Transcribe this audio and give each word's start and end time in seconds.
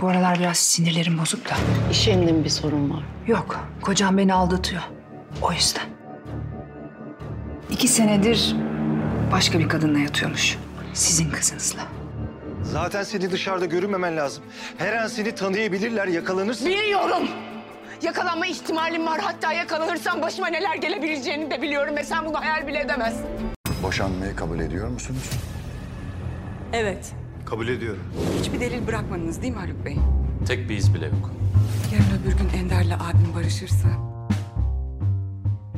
Bu 0.00 0.08
aralar 0.08 0.38
biraz 0.38 0.56
sinirlerim 0.58 1.18
bozuk 1.18 1.48
da. 1.50 1.54
İş 1.90 2.06
yerinde 2.08 2.32
mi 2.32 2.44
bir 2.44 2.48
sorun 2.48 2.90
var? 2.90 3.02
Yok, 3.26 3.60
kocam 3.82 4.18
beni 4.18 4.34
aldatıyor. 4.34 4.82
O 5.42 5.52
yüzden. 5.52 5.82
İki 7.70 7.88
senedir 7.88 8.56
başka 9.32 9.58
bir 9.58 9.68
kadınla 9.68 9.98
yatıyormuş. 9.98 10.58
Sizin 10.94 11.30
kızınızla. 11.30 11.80
Zaten 12.62 13.02
seni 13.02 13.32
dışarıda 13.32 13.66
görünmemen 13.66 14.16
lazım. 14.16 14.44
Her 14.78 14.92
an 14.92 15.06
seni 15.06 15.34
tanıyabilirler, 15.34 16.06
yakalanırsın. 16.08 16.66
Biliyorum. 16.66 17.28
Yakalanma 18.02 18.46
ihtimalim 18.46 19.06
var. 19.06 19.20
Hatta 19.20 19.52
yakalanırsam 19.52 20.22
başıma 20.22 20.46
neler 20.48 20.76
gelebileceğini 20.76 21.50
de 21.50 21.62
biliyorum 21.62 21.96
ve 21.96 22.04
sen 22.04 22.26
bunu 22.26 22.40
hayal 22.40 22.66
bile 22.66 22.80
edemezsin. 22.80 23.26
Boşanmayı 23.82 24.36
kabul 24.36 24.60
ediyor 24.60 24.88
musunuz? 24.88 25.30
Evet. 26.72 27.12
Kabul 27.50 27.68
ediyorum. 27.68 28.02
Hiçbir 28.40 28.60
delil 28.60 28.86
bırakmadınız 28.86 29.42
değil 29.42 29.52
mi 29.52 29.58
Haluk 29.58 29.84
Bey? 29.84 29.96
Tek 30.48 30.68
bir 30.68 30.76
iz 30.76 30.94
bile 30.94 31.06
yok. 31.06 31.30
Yarın 31.92 32.22
öbür 32.22 32.38
gün 32.38 32.58
Ender'le 32.58 32.94
abim 32.94 33.34
barışırsa... 33.36 33.88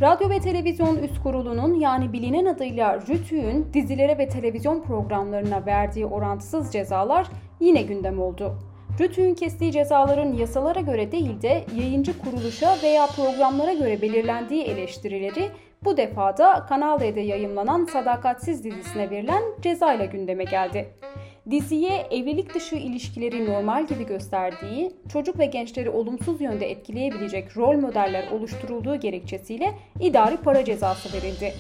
Radyo 0.01 0.31
ve 0.31 0.41
Televizyon 0.41 0.97
Üst 0.97 1.23
Kurulu'nun 1.23 1.75
yani 1.75 2.13
bilinen 2.13 2.45
adıyla 2.45 2.99
RTÜK'ün 2.99 3.67
dizilere 3.75 4.19
ve 4.19 4.29
televizyon 4.29 4.83
programlarına 4.83 5.67
verdiği 5.67 6.07
orantısız 6.07 6.73
cezalar 6.73 7.27
yine 7.61 7.83
gündem 7.83 8.21
oldu. 8.21 8.59
RTÜK'ün 8.95 9.35
kestiği 9.35 9.73
cezaların 9.73 10.33
yasalara 10.33 10.81
göre 10.81 11.13
değil 11.13 11.43
de 11.43 11.65
yayıncı 11.77 12.19
kuruluşa 12.19 12.77
veya 12.83 13.07
programlara 13.07 13.73
göre 13.73 14.03
belirlendiği 14.03 14.65
eleştirileri 14.65 15.51
bu 15.85 15.97
defa 15.97 16.37
da 16.37 16.67
Kanal 16.69 17.01
D'de 17.01 17.21
yayımlanan 17.21 17.85
Sadakatsiz 17.85 18.65
dizisine 18.65 19.11
verilen 19.11 19.43
cezayla 19.63 20.05
gündeme 20.05 20.45
geldi. 20.45 20.89
Diziye 21.51 22.07
evlilik 22.11 22.55
dışı 22.55 22.77
ilişkileri 22.77 23.47
normal 23.47 23.87
gibi 23.87 24.07
gösterdiği, 24.07 24.93
çocuk 25.13 25.39
ve 25.39 25.47
gençleri 25.47 25.91
olumsuz 25.91 26.41
yönde 26.41 26.71
etkileyebilecek 26.71 27.57
rol 27.57 27.77
modeller 27.77 28.31
oluşturulduğu 28.31 28.97
gerekçesiyle 28.97 29.75
idari 30.01 30.37
para 30.37 30.65
cezası 30.65 31.17
verildi. 31.17 31.55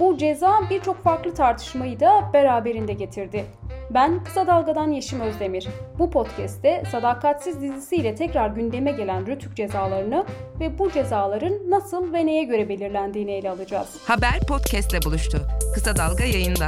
Bu 0.00 0.18
ceza 0.18 0.60
birçok 0.70 1.02
farklı 1.02 1.34
tartışmayı 1.34 2.00
da 2.00 2.30
beraberinde 2.32 2.92
getirdi. 2.92 3.44
Ben 3.90 4.24
Kısa 4.24 4.46
Dalga'dan 4.46 4.90
Yeşim 4.90 5.20
Özdemir. 5.20 5.68
Bu 5.98 6.10
podcast'te 6.10 6.82
Sadakatsiz 6.92 7.60
dizisiyle 7.60 8.14
tekrar 8.14 8.50
gündeme 8.50 8.92
gelen 8.92 9.26
rütük 9.26 9.56
cezalarını 9.56 10.24
ve 10.60 10.78
bu 10.78 10.90
cezaların 10.90 11.70
nasıl 11.70 12.12
ve 12.12 12.26
neye 12.26 12.44
göre 12.44 12.68
belirlendiğini 12.68 13.32
ele 13.32 13.50
alacağız. 13.50 13.88
Haber 14.06 14.40
podcastle 14.48 14.98
buluştu. 15.04 15.38
Kısa 15.74 15.96
Dalga 15.96 16.24
yayında. 16.24 16.66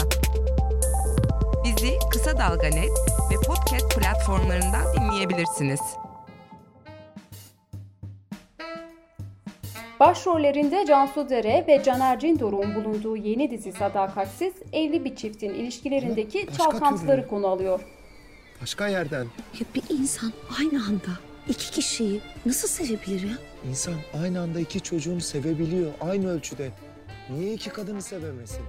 Kısa 2.34 2.50
Dalga 2.50 2.68
Net 2.68 2.90
ve 3.30 3.34
podcast 3.46 3.96
platformlarından 3.96 4.84
dinleyebilirsiniz. 4.96 5.80
Başrollerinde 10.00 10.86
Cansu 10.86 11.28
Dere 11.28 11.64
ve 11.68 11.82
Caner 11.82 12.20
Cindoruk'un 12.20 12.74
bulunduğu 12.74 13.16
yeni 13.16 13.50
dizi 13.50 13.72
Sadakatsiz, 13.72 14.54
evli 14.72 15.04
bir 15.04 15.16
çiftin 15.16 15.50
ilişkilerindeki 15.50 16.46
Başka 16.48 16.64
çalkantıları 16.64 17.20
türlü. 17.20 17.30
konu 17.30 17.46
alıyor. 17.46 17.80
Başka 18.62 18.88
yerden. 18.88 19.24
Ya 19.60 19.66
bir 19.74 19.98
insan 19.98 20.32
aynı 20.58 20.84
anda 20.86 21.18
iki 21.48 21.70
kişiyi 21.70 22.20
nasıl 22.46 22.68
sevebilir 22.68 23.22
ya? 23.22 23.36
İnsan 23.70 23.94
aynı 24.22 24.40
anda 24.40 24.60
iki 24.60 24.80
çocuğunu 24.80 25.20
sevebiliyor 25.20 25.90
aynı 26.00 26.30
ölçüde. 26.30 26.70
Niye 27.30 27.52
iki 27.54 27.70
kadını 27.70 28.02
sevemesin? 28.02 28.62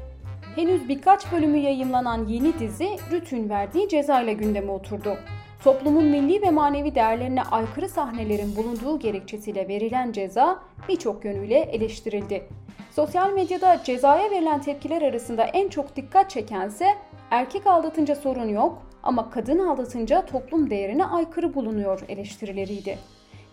Henüz 0.55 0.89
birkaç 0.89 1.31
bölümü 1.31 1.57
yayımlanan 1.57 2.27
yeni 2.27 2.59
dizi 2.59 2.89
Rütün 3.11 3.49
verdiği 3.49 3.89
cezayla 3.89 4.33
gündeme 4.33 4.71
oturdu. 4.71 5.17
Toplumun 5.63 6.03
milli 6.03 6.41
ve 6.41 6.51
manevi 6.51 6.95
değerlerine 6.95 7.43
aykırı 7.43 7.89
sahnelerin 7.89 8.55
bulunduğu 8.55 8.99
gerekçesiyle 8.99 9.67
verilen 9.67 10.11
ceza 10.11 10.59
birçok 10.89 11.25
yönüyle 11.25 11.59
eleştirildi. 11.59 12.49
Sosyal 12.91 13.33
medyada 13.33 13.83
cezaya 13.83 14.31
verilen 14.31 14.61
tepkiler 14.61 15.01
arasında 15.01 15.43
en 15.43 15.69
çok 15.69 15.95
dikkat 15.95 16.29
çekense 16.29 16.87
erkek 17.31 17.67
aldatınca 17.67 18.15
sorun 18.15 18.49
yok 18.49 18.81
ama 19.03 19.29
kadın 19.29 19.59
aldatınca 19.59 20.25
toplum 20.25 20.69
değerine 20.69 21.05
aykırı 21.05 21.53
bulunuyor 21.53 22.01
eleştirileriydi. 22.09 22.97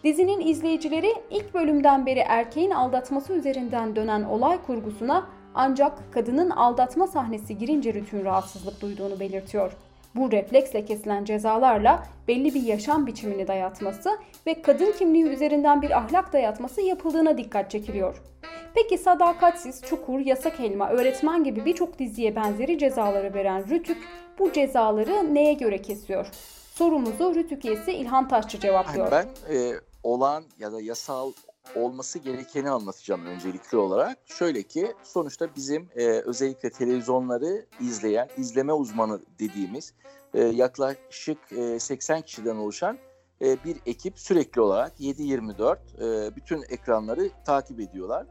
Dizinin 0.04 0.40
izleyicileri 0.40 1.14
ilk 1.30 1.54
bölümden 1.54 2.06
beri 2.06 2.18
erkeğin 2.18 2.70
aldatması 2.70 3.32
üzerinden 3.32 3.96
dönen 3.96 4.22
olay 4.22 4.62
kurgusuna 4.66 5.26
ancak 5.54 6.12
kadının 6.12 6.50
aldatma 6.50 7.06
sahnesi 7.06 7.58
girince 7.58 7.94
rütün 7.94 8.24
rahatsızlık 8.24 8.80
duyduğunu 8.80 9.20
belirtiyor. 9.20 9.72
Bu 10.14 10.32
refleksle 10.32 10.84
kesilen 10.84 11.24
cezalarla 11.24 12.06
belli 12.28 12.54
bir 12.54 12.62
yaşam 12.62 13.06
biçimini 13.06 13.48
dayatması 13.48 14.10
ve 14.46 14.62
kadın 14.62 14.92
kimliği 14.92 15.24
üzerinden 15.24 15.82
bir 15.82 15.98
ahlak 15.98 16.32
dayatması 16.32 16.80
yapıldığına 16.80 17.38
dikkat 17.38 17.70
çekiliyor. 17.70 18.22
Peki 18.74 18.98
Sadakatsiz, 18.98 19.82
Çukur, 19.82 20.20
Yasak 20.20 20.60
Elma, 20.60 20.90
Öğretmen 20.90 21.44
gibi 21.44 21.64
birçok 21.64 21.98
diziye 21.98 22.36
benzeri 22.36 22.78
cezaları 22.78 23.34
veren 23.34 23.68
Rütük 23.70 23.98
bu 24.38 24.52
cezaları 24.52 25.34
neye 25.34 25.52
göre 25.52 25.82
kesiyor? 25.82 26.26
Sorumuzu 26.74 27.34
Rütük 27.34 27.64
üyesi 27.64 27.92
İlhan 27.92 28.28
Taşçı 28.28 28.60
cevaplıyor. 28.60 29.10
Ben 29.10 29.26
e, 29.54 29.72
olağan 30.02 30.44
ya 30.58 30.72
da 30.72 30.80
yasal 30.80 31.32
olması 31.76 32.18
gerekeni 32.18 32.70
anlatacağım 32.70 33.26
öncelikli 33.26 33.76
olarak. 33.76 34.18
Şöyle 34.26 34.62
ki 34.62 34.94
sonuçta 35.02 35.48
bizim 35.56 35.88
e, 35.96 36.06
özellikle 36.06 36.70
televizyonları 36.70 37.66
izleyen, 37.80 38.28
izleme 38.36 38.72
uzmanı 38.72 39.20
dediğimiz 39.38 39.94
e, 40.34 40.40
yaklaşık 40.40 41.38
e, 41.52 41.78
80 41.80 42.20
kişiden 42.20 42.56
oluşan 42.56 42.98
e, 43.42 43.64
bir 43.64 43.76
ekip 43.86 44.18
sürekli 44.18 44.60
olarak 44.60 45.00
7-24 45.00 46.28
e, 46.28 46.36
bütün 46.36 46.62
ekranları 46.62 47.30
takip 47.46 47.80
ediyorlar. 47.80 48.26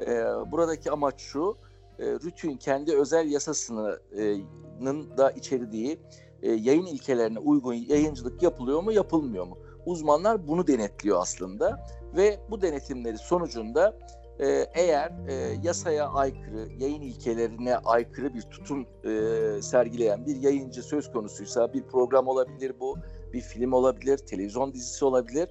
E, 0.00 0.06
buradaki 0.52 0.90
amaç 0.90 1.20
şu, 1.20 1.56
e, 1.98 2.14
RTÜK'ün 2.14 2.56
kendi 2.56 2.96
özel 2.96 3.30
yasasının 3.30 5.16
da 5.16 5.30
içerdiği 5.30 6.00
e, 6.42 6.52
yayın 6.52 6.86
ilkelerine 6.86 7.38
uygun 7.38 7.74
yayıncılık 7.74 8.42
yapılıyor 8.42 8.82
mu, 8.82 8.92
yapılmıyor 8.92 9.46
mu? 9.46 9.58
Uzmanlar 9.86 10.48
bunu 10.48 10.66
denetliyor 10.66 11.20
aslında 11.20 11.86
ve 12.16 12.40
bu 12.50 12.62
denetimleri 12.62 13.18
sonucunda 13.18 13.98
e, 14.38 14.66
eğer 14.74 15.12
e, 15.28 15.34
yasaya 15.62 16.08
aykırı, 16.08 16.68
yayın 16.78 17.00
ilkelerine 17.00 17.76
aykırı 17.76 18.34
bir 18.34 18.42
tutum 18.42 18.86
e, 19.04 19.62
sergileyen 19.62 20.26
bir 20.26 20.36
yayıncı 20.36 20.82
söz 20.82 21.12
konusuysa 21.12 21.72
bir 21.72 21.82
program 21.82 22.28
olabilir 22.28 22.72
bu, 22.80 22.96
bir 23.32 23.40
film 23.40 23.72
olabilir, 23.72 24.18
televizyon 24.18 24.72
dizisi 24.72 25.04
olabilir. 25.04 25.48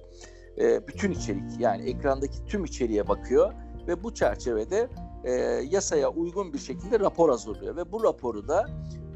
E, 0.58 0.88
bütün 0.88 1.12
içerik 1.12 1.42
yani 1.58 1.90
ekrandaki 1.90 2.44
tüm 2.44 2.64
içeriğe 2.64 3.08
bakıyor 3.08 3.52
ve 3.86 4.02
bu 4.02 4.14
çerçevede 4.14 4.88
e, 5.24 5.32
yasaya 5.70 6.08
uygun 6.08 6.52
bir 6.52 6.58
şekilde 6.58 7.00
rapor 7.00 7.30
hazırlıyor 7.30 7.76
ve 7.76 7.92
bu 7.92 8.04
raporu 8.04 8.48
da 8.48 8.66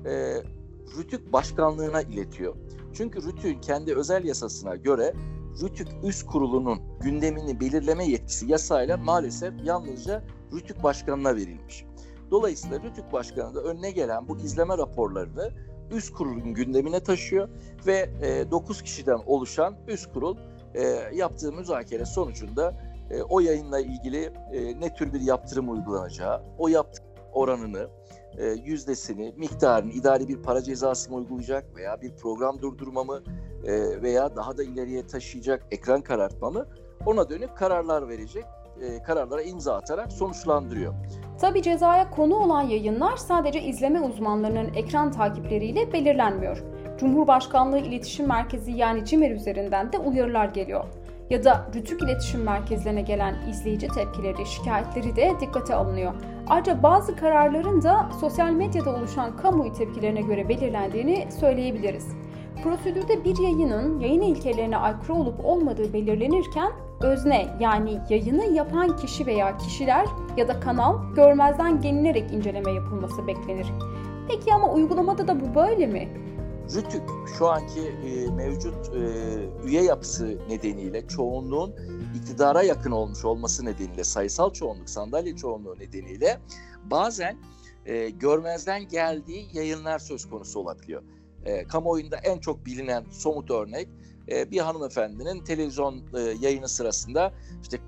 e, 0.07 0.43
RTÜK 0.87 1.33
Başkanlığı'na 1.33 2.03
iletiyor. 2.03 2.57
Çünkü 2.93 3.21
RTÜK'ün 3.21 3.61
kendi 3.61 3.95
özel 3.95 4.25
yasasına 4.25 4.77
göre 4.77 5.15
RTÜK 5.65 5.89
Üst 6.05 6.27
Kurulu'nun 6.27 6.81
gündemini 7.01 7.61
belirleme 7.61 8.07
yetkisi 8.07 8.51
yasayla 8.51 8.97
maalesef 8.97 9.55
yalnızca 9.65 10.25
RTÜK 10.57 10.83
Başkanı'na 10.83 11.37
verilmiş. 11.37 11.85
Dolayısıyla 12.31 12.79
RTÜK 12.79 13.13
Başkanı 13.13 13.55
da 13.55 13.61
önüne 13.61 13.91
gelen 13.91 14.29
bu 14.29 14.37
izleme 14.37 14.79
raporlarını 14.79 15.51
üst 15.91 16.13
kurulun 16.13 16.55
gündemine 16.55 17.01
taşıyor 17.01 17.49
ve 17.87 18.11
e, 18.23 18.51
9 18.51 18.83
kişiden 18.83 19.19
oluşan 19.27 19.77
üst 19.89 20.13
kurul 20.13 20.37
e, 20.75 20.83
yaptığı 21.15 21.53
müzakere 21.53 22.05
sonucunda 22.05 22.75
e, 23.11 23.23
o 23.23 23.41
yayınla 23.41 23.81
ilgili 23.81 24.33
e, 24.53 24.81
ne 24.81 24.95
tür 24.95 25.13
bir 25.13 25.21
yaptırım 25.21 25.71
uygulanacağı, 25.71 26.43
o 26.59 26.69
yaptırım 26.69 27.07
oranını, 27.33 27.89
e, 28.39 28.47
yüzdesini, 28.47 29.35
miktarını, 29.37 29.93
idari 29.93 30.29
bir 30.29 30.43
para 30.43 30.63
cezası 30.63 31.11
mı 31.11 31.17
uygulayacak 31.17 31.77
veya 31.77 32.03
bir 32.03 32.17
program 32.17 32.63
durdurma 32.63 33.05
mı 33.05 33.23
e, 33.65 34.03
veya 34.03 34.37
daha 34.37 34.59
da 34.59 34.65
ileriye 34.65 35.07
taşıyacak 35.07 35.67
ekran 35.71 36.01
karartma 36.01 36.51
mı 36.51 36.67
ona 37.07 37.31
dönüp 37.31 37.57
kararlar 37.57 38.09
verecek, 38.09 38.45
e, 38.81 39.03
kararlara 39.03 39.43
imza 39.43 39.77
atarak 39.77 40.13
sonuçlandırıyor. 40.13 40.95
Tabi 41.41 41.63
cezaya 41.63 42.11
konu 42.11 42.35
olan 42.35 42.63
yayınlar 42.63 43.17
sadece 43.17 43.63
izleme 43.63 44.01
uzmanlarının 44.01 44.75
ekran 44.75 45.13
takipleriyle 45.13 45.93
belirlenmiyor. 45.93 46.63
Cumhurbaşkanlığı 46.99 47.79
İletişim 47.79 48.27
Merkezi 48.27 48.73
yani 48.73 49.05
CİMER 49.05 49.31
üzerinden 49.31 49.93
de 49.93 49.99
uyarılar 49.99 50.47
geliyor. 50.47 50.85
Ya 51.31 51.45
da 51.45 51.67
Rütük 51.75 52.03
İletişim 52.03 52.43
Merkezlerine 52.43 53.03
gelen 53.03 53.37
izleyici 53.51 53.89
tepkileri, 53.89 54.47
şikayetleri 54.47 55.17
de 55.17 55.33
dikkate 55.41 55.75
alınıyor. 55.75 56.15
Ayrıca 56.47 56.83
bazı 56.83 57.17
kararların 57.17 57.83
da 57.83 58.11
sosyal 58.21 58.51
medyada 58.51 58.91
oluşan 58.91 59.37
kamuoyu 59.37 59.73
tepkilerine 59.73 60.21
göre 60.21 60.49
belirlendiğini 60.49 61.29
söyleyebiliriz. 61.41 62.09
Prosedürde 62.65 63.25
bir 63.25 63.39
yayının 63.39 64.01
yayın 64.01 64.21
ilkelerine 64.21 64.77
aykırı 64.77 65.15
olup 65.15 65.45
olmadığı 65.45 65.93
belirlenirken 65.93 66.73
özne 67.01 67.47
yani 67.61 67.99
yayını 68.09 68.45
yapan 68.45 68.97
kişi 68.97 69.27
veya 69.27 69.57
kişiler 69.57 70.07
ya 70.37 70.49
da 70.49 70.61
kanal 70.61 71.15
görmezden 71.15 71.81
gelinerek 71.81 72.33
inceleme 72.33 72.73
yapılması 72.73 73.27
beklenir. 73.27 73.67
Peki 74.29 74.55
ama 74.55 74.73
uygulamada 74.73 75.29
da 75.29 75.41
bu 75.41 75.55
böyle 75.55 75.87
mi? 75.87 76.09
Rütük 76.75 77.03
şu 77.39 77.49
anki 77.49 77.81
e, 77.81 78.31
mevcut 78.31 78.89
e, 78.89 79.01
üye 79.65 79.83
yapısı 79.83 80.39
nedeniyle 80.49 81.09
çoğunluğun 81.09 81.75
iktidara 82.15 82.63
yakın 82.63 82.91
olmuş 82.91 83.25
olması 83.25 83.65
nedeniyle 83.65 84.05
sayısal 84.05 84.53
çoğunluk, 84.53 84.91
sandalye 84.91 85.37
çoğunluğu 85.37 85.79
nedeniyle 85.79 86.41
bazen 86.85 87.37
e, 87.87 88.11
görmezden 88.11 88.89
geldiği 88.89 89.49
yayınlar 89.53 89.99
söz 89.99 90.31
konusu 90.31 90.61
olabiliyor. 90.61 91.03
E, 91.45 91.65
kamuoyunda 91.65 92.17
en 92.17 92.39
çok 92.39 92.67
bilinen 92.67 93.05
somut 93.11 93.51
örnek 93.51 93.89
e, 94.29 94.51
bir 94.51 94.59
hanımefendinin 94.59 95.45
televizyon 95.45 96.03
e, 96.15 96.21
yayını 96.21 96.69
sırasında 96.69 97.33
işte 97.63 97.79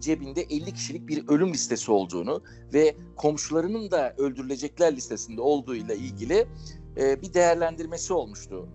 cebinde 0.00 0.42
50 0.42 0.74
kişilik 0.74 1.08
bir 1.08 1.28
ölüm 1.28 1.52
listesi 1.52 1.92
olduğunu 1.92 2.42
ve 2.74 2.96
komşularının 3.16 3.90
da 3.90 4.14
öldürülecekler 4.18 4.96
listesinde 4.96 5.40
olduğuyla 5.40 5.94
ilgili 5.94 6.46
e, 6.98 7.22
bir 7.22 7.34
değerlendirmesi 7.34 8.12
olmuştu. 8.12 8.68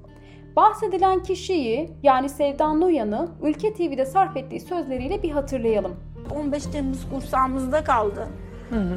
Bahsedilen 0.56 1.24
kişiyi 1.24 1.92
yani 2.04 2.30
Sevdan 2.30 2.82
Noyan'ı 2.82 3.30
Ülke 3.42 3.74
TV'de 3.74 4.06
sarf 4.06 4.38
ettiği 4.38 4.60
sözleriyle 4.60 5.24
bir 5.24 5.32
hatırlayalım. 5.32 5.96
15 6.36 6.64
Temmuz 6.64 7.10
kursağımızda 7.10 7.84
kaldı. 7.84 8.28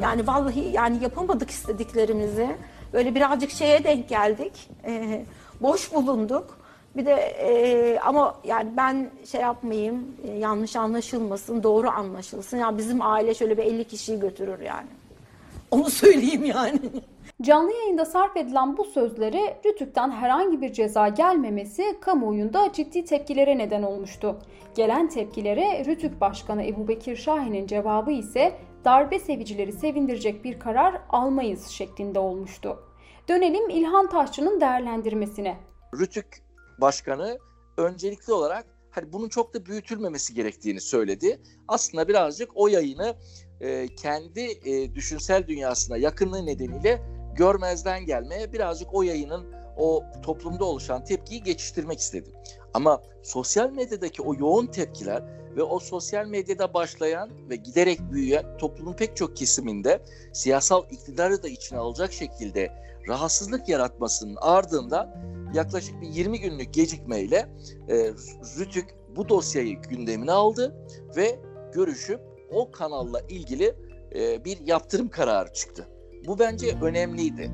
Yani 0.03 0.27
vallahi 0.27 0.59
yani 0.59 1.03
yapamadık 1.03 1.49
istediklerimizi. 1.49 2.55
Böyle 2.93 3.15
birazcık 3.15 3.51
şeye 3.51 3.83
denk 3.83 4.09
geldik. 4.09 4.69
Ee, 4.85 5.25
boş 5.61 5.93
bulunduk. 5.93 6.57
Bir 6.95 7.05
de 7.05 7.13
e, 7.13 7.99
ama 7.99 8.35
yani 8.43 8.69
ben 8.77 9.09
şey 9.25 9.41
yapmayayım, 9.41 10.07
e, 10.27 10.31
yanlış 10.31 10.75
anlaşılmasın, 10.75 11.63
doğru 11.63 11.89
anlaşılsın. 11.89 12.57
Ya 12.57 12.77
bizim 12.77 13.01
aile 13.01 13.33
şöyle 13.33 13.57
bir 13.57 13.63
50 13.63 13.83
kişiyi 13.83 14.19
götürür 14.19 14.59
yani. 14.59 14.87
Onu 15.71 15.89
söyleyeyim 15.89 16.45
yani. 16.45 16.79
Canlı 17.41 17.73
yayında 17.73 18.05
sarf 18.05 18.37
edilen 18.37 18.77
bu 18.77 18.83
sözleri 18.83 19.57
Rütük'ten 19.65 20.11
herhangi 20.11 20.61
bir 20.61 20.73
ceza 20.73 21.07
gelmemesi 21.07 21.97
kamuoyunda 22.01 22.73
ciddi 22.73 23.05
tepkilere 23.05 23.57
neden 23.57 23.83
olmuştu. 23.83 24.39
Gelen 24.75 25.09
tepkilere 25.09 25.85
Rütük 25.85 26.21
Başkanı 26.21 26.63
Ebu 26.63 26.87
Bekir 26.87 27.15
Şahin'in 27.15 27.67
cevabı 27.67 28.11
ise 28.11 28.59
darbe 28.85 29.19
sevicileri 29.19 29.73
sevindirecek 29.73 30.43
bir 30.43 30.59
karar 30.59 31.01
almayız 31.09 31.67
şeklinde 31.67 32.19
olmuştu. 32.19 32.79
Dönelim 33.29 33.69
İlhan 33.69 34.09
Taşçı'nın 34.09 34.61
değerlendirmesine. 34.61 35.57
Rütük 35.99 36.43
Başkanı 36.81 37.37
öncelikli 37.77 38.33
olarak 38.33 38.65
hani 38.91 39.13
bunun 39.13 39.29
çok 39.29 39.53
da 39.53 39.65
büyütülmemesi 39.65 40.33
gerektiğini 40.33 40.81
söyledi. 40.81 41.41
Aslında 41.67 42.07
birazcık 42.07 42.49
o 42.55 42.67
yayını 42.67 43.15
e, 43.61 43.87
kendi 43.87 44.41
e, 44.65 44.95
düşünsel 44.95 45.47
dünyasına 45.47 45.97
yakınlığı 45.97 46.45
nedeniyle 46.45 47.16
görmezden 47.37 48.05
gelmeye 48.05 48.53
birazcık 48.53 48.93
o 48.93 49.03
yayının 49.03 49.45
o 49.77 50.03
toplumda 50.21 50.65
oluşan 50.65 51.03
tepkiyi 51.03 51.43
geçiştirmek 51.43 51.99
istedi. 51.99 52.29
Ama 52.73 53.01
sosyal 53.23 53.69
medyadaki 53.69 54.21
o 54.21 54.35
yoğun 54.35 54.67
tepkiler 54.67 55.23
ve 55.55 55.63
o 55.63 55.79
sosyal 55.79 56.25
medyada 56.25 56.73
başlayan 56.73 57.29
ve 57.49 57.55
giderek 57.55 57.99
büyüyen 58.11 58.57
toplumun 58.57 58.93
pek 58.93 59.17
çok 59.17 59.37
kesiminde 59.37 60.01
siyasal 60.33 60.83
iktidarı 60.91 61.43
da 61.43 61.47
içine 61.47 61.79
alacak 61.79 62.13
şekilde 62.13 62.71
rahatsızlık 63.07 63.69
yaratmasının 63.69 64.37
ardından 64.41 65.15
yaklaşık 65.53 66.01
bir 66.01 66.07
20 66.07 66.39
günlük 66.39 66.73
gecikmeyle 66.73 67.49
e, 67.89 68.11
Rütük 68.59 68.95
bu 69.15 69.29
dosyayı 69.29 69.81
gündemine 69.81 70.31
aldı 70.31 70.75
ve 71.15 71.39
görüşüp 71.73 72.19
o 72.51 72.71
kanalla 72.71 73.21
ilgili 73.21 73.75
e, 74.15 74.45
bir 74.45 74.59
yaptırım 74.65 75.09
kararı 75.09 75.53
çıktı. 75.53 75.87
Bu 76.27 76.39
bence 76.39 76.67
önemliydi. 76.81 77.51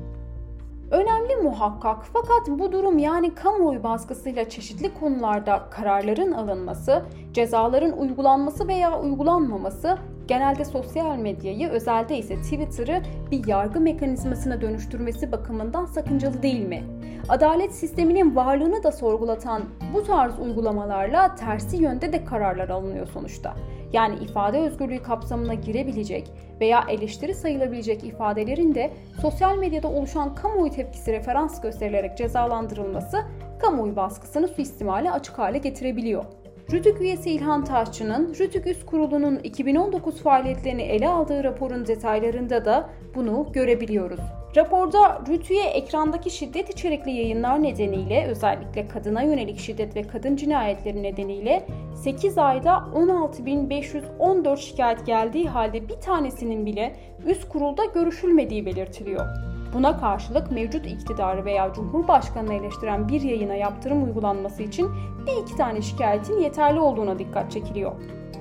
Önemli 0.90 1.36
muhakkak 1.36 2.04
fakat 2.12 2.48
bu 2.58 2.72
durum 2.72 2.98
yani 2.98 3.34
kamuoyu 3.34 3.82
baskısıyla 3.82 4.48
çeşitli 4.48 4.94
konularda 4.94 5.68
kararların 5.70 6.32
alınması, 6.32 7.02
cezaların 7.32 7.98
uygulanması 7.98 8.68
veya 8.68 9.00
uygulanmaması 9.00 9.98
genelde 10.28 10.64
sosyal 10.64 11.16
medyayı 11.16 11.68
özelde 11.68 12.18
ise 12.18 12.36
Twitter'ı 12.42 13.02
bir 13.30 13.46
yargı 13.46 13.80
mekanizmasına 13.80 14.60
dönüştürmesi 14.60 15.32
bakımından 15.32 15.86
sakıncalı 15.86 16.42
değil 16.42 16.66
mi? 16.66 16.84
Adalet 17.28 17.74
sisteminin 17.74 18.36
varlığını 18.36 18.82
da 18.82 18.92
sorgulatan 18.92 19.62
bu 19.94 20.04
tarz 20.04 20.38
uygulamalarla 20.38 21.34
tersi 21.34 21.76
yönde 21.76 22.12
de 22.12 22.24
kararlar 22.24 22.68
alınıyor 22.68 23.06
sonuçta. 23.06 23.54
Yani 23.94 24.24
ifade 24.24 24.58
özgürlüğü 24.58 25.02
kapsamına 25.02 25.54
girebilecek 25.54 26.30
veya 26.60 26.84
eleştiri 26.88 27.34
sayılabilecek 27.34 28.04
ifadelerin 28.04 28.74
de 28.74 28.90
sosyal 29.20 29.58
medyada 29.58 29.88
oluşan 29.88 30.34
kamuoyu 30.34 30.72
tepkisi 30.72 31.12
referans 31.12 31.60
gösterilerek 31.60 32.18
cezalandırılması 32.18 33.24
kamuoyu 33.60 33.96
baskısını 33.96 34.48
suistimale 34.48 35.10
açık 35.10 35.38
hale 35.38 35.58
getirebiliyor. 35.58 36.24
Rütük 36.72 37.00
üyesi 37.00 37.30
İlhan 37.30 37.64
Taşçı'nın 37.64 38.34
Rütük 38.40 38.66
Üst 38.66 38.86
Kurulu'nun 38.86 39.38
2019 39.38 40.22
faaliyetlerini 40.22 40.82
ele 40.82 41.08
aldığı 41.08 41.44
raporun 41.44 41.86
detaylarında 41.86 42.64
da 42.64 42.90
bunu 43.14 43.46
görebiliyoruz. 43.52 44.20
Raporda 44.56 45.22
Rütü'ye 45.28 45.64
ekrandaki 45.64 46.30
şiddet 46.30 46.70
içerikli 46.70 47.10
yayınlar 47.10 47.62
nedeniyle 47.62 48.26
özellikle 48.26 48.88
kadına 48.88 49.22
yönelik 49.22 49.58
şiddet 49.58 49.96
ve 49.96 50.02
kadın 50.02 50.36
cinayetleri 50.36 51.02
nedeniyle 51.02 51.66
8 51.94 52.38
ayda 52.38 52.70
16.514 52.94 54.56
şikayet 54.56 55.06
geldiği 55.06 55.48
halde 55.48 55.88
bir 55.88 56.00
tanesinin 56.00 56.66
bile 56.66 56.96
üst 57.26 57.48
kurulda 57.48 57.84
görüşülmediği 57.84 58.66
belirtiliyor. 58.66 59.53
Buna 59.74 60.00
karşılık 60.00 60.50
mevcut 60.50 60.86
iktidarı 60.86 61.44
veya 61.44 61.72
Cumhurbaşkanı'nı 61.72 62.54
eleştiren 62.54 63.08
bir 63.08 63.20
yayına 63.20 63.54
yaptırım 63.54 64.04
uygulanması 64.04 64.62
için 64.62 64.90
bir 65.26 65.42
iki 65.42 65.56
tane 65.56 65.82
şikayetin 65.82 66.38
yeterli 66.38 66.80
olduğuna 66.80 67.18
dikkat 67.18 67.52
çekiliyor. 67.52 67.92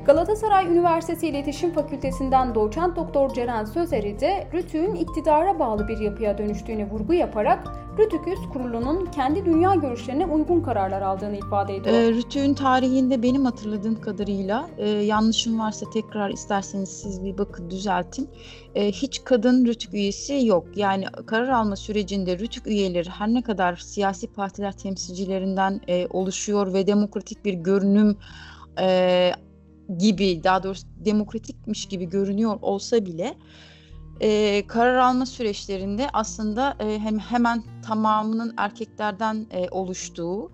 Galatasaray 0.06 0.68
Üniversitesi 0.68 1.28
İletişim 1.28 1.74
Fakültesinden 1.74 2.56
doçent 2.56 2.96
doktor 2.96 3.34
Ceren 3.34 3.66
Sözeri 3.66 4.20
de 4.20 4.48
Rütük'ün 4.54 4.96
iktidara 4.96 5.60
bağlı 5.60 5.88
bir 5.88 5.98
yapıya 5.98 6.38
dönüştüğüne 6.38 6.90
vurgu 6.90 7.14
yaparak 7.14 7.68
Rütük 7.98 8.28
Üst 8.28 8.50
Kurulu'nun 8.54 9.06
kendi 9.06 9.46
dünya 9.46 9.76
görüşlerine 9.76 10.26
uygun 10.26 10.62
kararlar 10.62 11.02
aldığını 11.02 11.38
ifade 11.38 11.76
ediyor. 11.76 11.96
E, 11.96 12.12
Rütük'ün 12.12 12.54
tarihinde 12.54 13.24
benim 13.24 13.46
hatırladığım 13.46 14.02
kadarıyla 14.02 14.70
e, 14.78 14.90
yanlışım 14.90 15.60
varsa 15.60 15.86
tekrar 15.94 16.30
isterseniz 16.30 16.90
siz 16.90 17.24
bir 17.24 17.38
bakın 17.38 17.70
düzeltin. 17.70 18.30
E, 18.76 18.92
hiç 18.92 19.24
kadın 19.24 19.66
Rütük 19.66 19.94
üyesi 19.94 20.46
yok. 20.46 20.66
Yani 20.76 21.06
karar 21.26 21.50
alma 21.50 21.76
sürecinde 21.76 22.40
Rütük 22.40 22.68
üyeleri 22.68 23.10
her 23.10 23.28
ne 23.28 23.42
kadar 23.42 23.76
siyasi 23.76 24.28
partiler 24.28 24.72
temsilcilerinden 24.72 25.82
e, 25.88 26.08
oluşuyor 26.08 26.74
ve 26.74 26.88
demokratik 26.88 27.46
bir 27.46 27.54
görünüm 27.54 28.18
e, 28.80 29.32
gibi 29.98 30.44
daha 30.44 30.64
doğrusu 30.64 30.88
demokratikmiş 31.06 31.86
gibi 31.86 32.10
görünüyor 32.10 32.58
olsa 32.62 33.06
bile 33.06 33.36
e, 34.22 34.64
karar 34.68 34.96
alma 34.96 35.26
süreçlerinde 35.26 36.08
aslında 36.14 36.78
e, 36.80 37.00
hem 37.00 37.20
hemen 37.20 37.64
tamamının 37.86 38.54
erkeklerden 38.58 39.48
e, 39.52 39.70
oluştuğu 39.70 40.52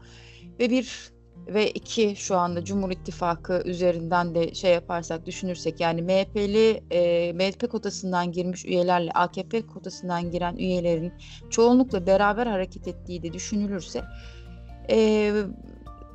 ve 0.59 0.69
bir 0.69 1.11
ve 1.47 1.71
iki 1.71 2.15
şu 2.15 2.35
anda 2.35 2.63
Cumhur 2.63 2.91
İttifakı 2.91 3.63
üzerinden 3.65 4.35
de 4.35 4.53
şey 4.53 4.73
yaparsak 4.73 5.25
düşünürsek 5.25 5.79
yani 5.79 6.01
MHP'li 6.01 6.83
e, 6.91 7.33
MHP 7.33 7.71
kotasından 7.71 8.31
girmiş 8.31 8.65
üyelerle 8.65 9.11
AKP 9.11 9.67
kotasından 9.67 10.31
giren 10.31 10.55
üyelerin 10.55 11.13
çoğunlukla 11.49 12.07
beraber 12.07 12.47
hareket 12.47 12.87
ettiği 12.87 13.23
de 13.23 13.33
düşünülürse 13.33 14.03
e, 14.89 15.31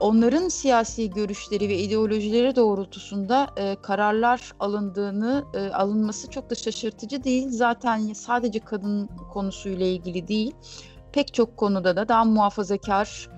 onların 0.01 0.49
siyasi 0.49 1.11
görüşleri 1.11 1.69
ve 1.69 1.79
ideolojileri 1.79 2.57
doğrultusunda 2.57 3.49
e, 3.57 3.77
kararlar 3.83 4.53
alındığını 4.61 5.45
e, 5.55 5.69
alınması 5.69 6.31
çok 6.31 6.51
da 6.51 6.55
şaşırtıcı 6.55 7.25
değil. 7.25 7.49
Zaten 7.51 8.13
sadece 8.13 8.61
kadın 8.61 9.09
konusuyla 9.33 9.87
ilgili 9.87 10.29
değil, 10.29 10.55
pek 11.13 11.35
çok 11.35 11.57
konuda 11.57 11.97
da 11.97 12.09
daha 12.09 12.25
muhafazakar 12.25 13.29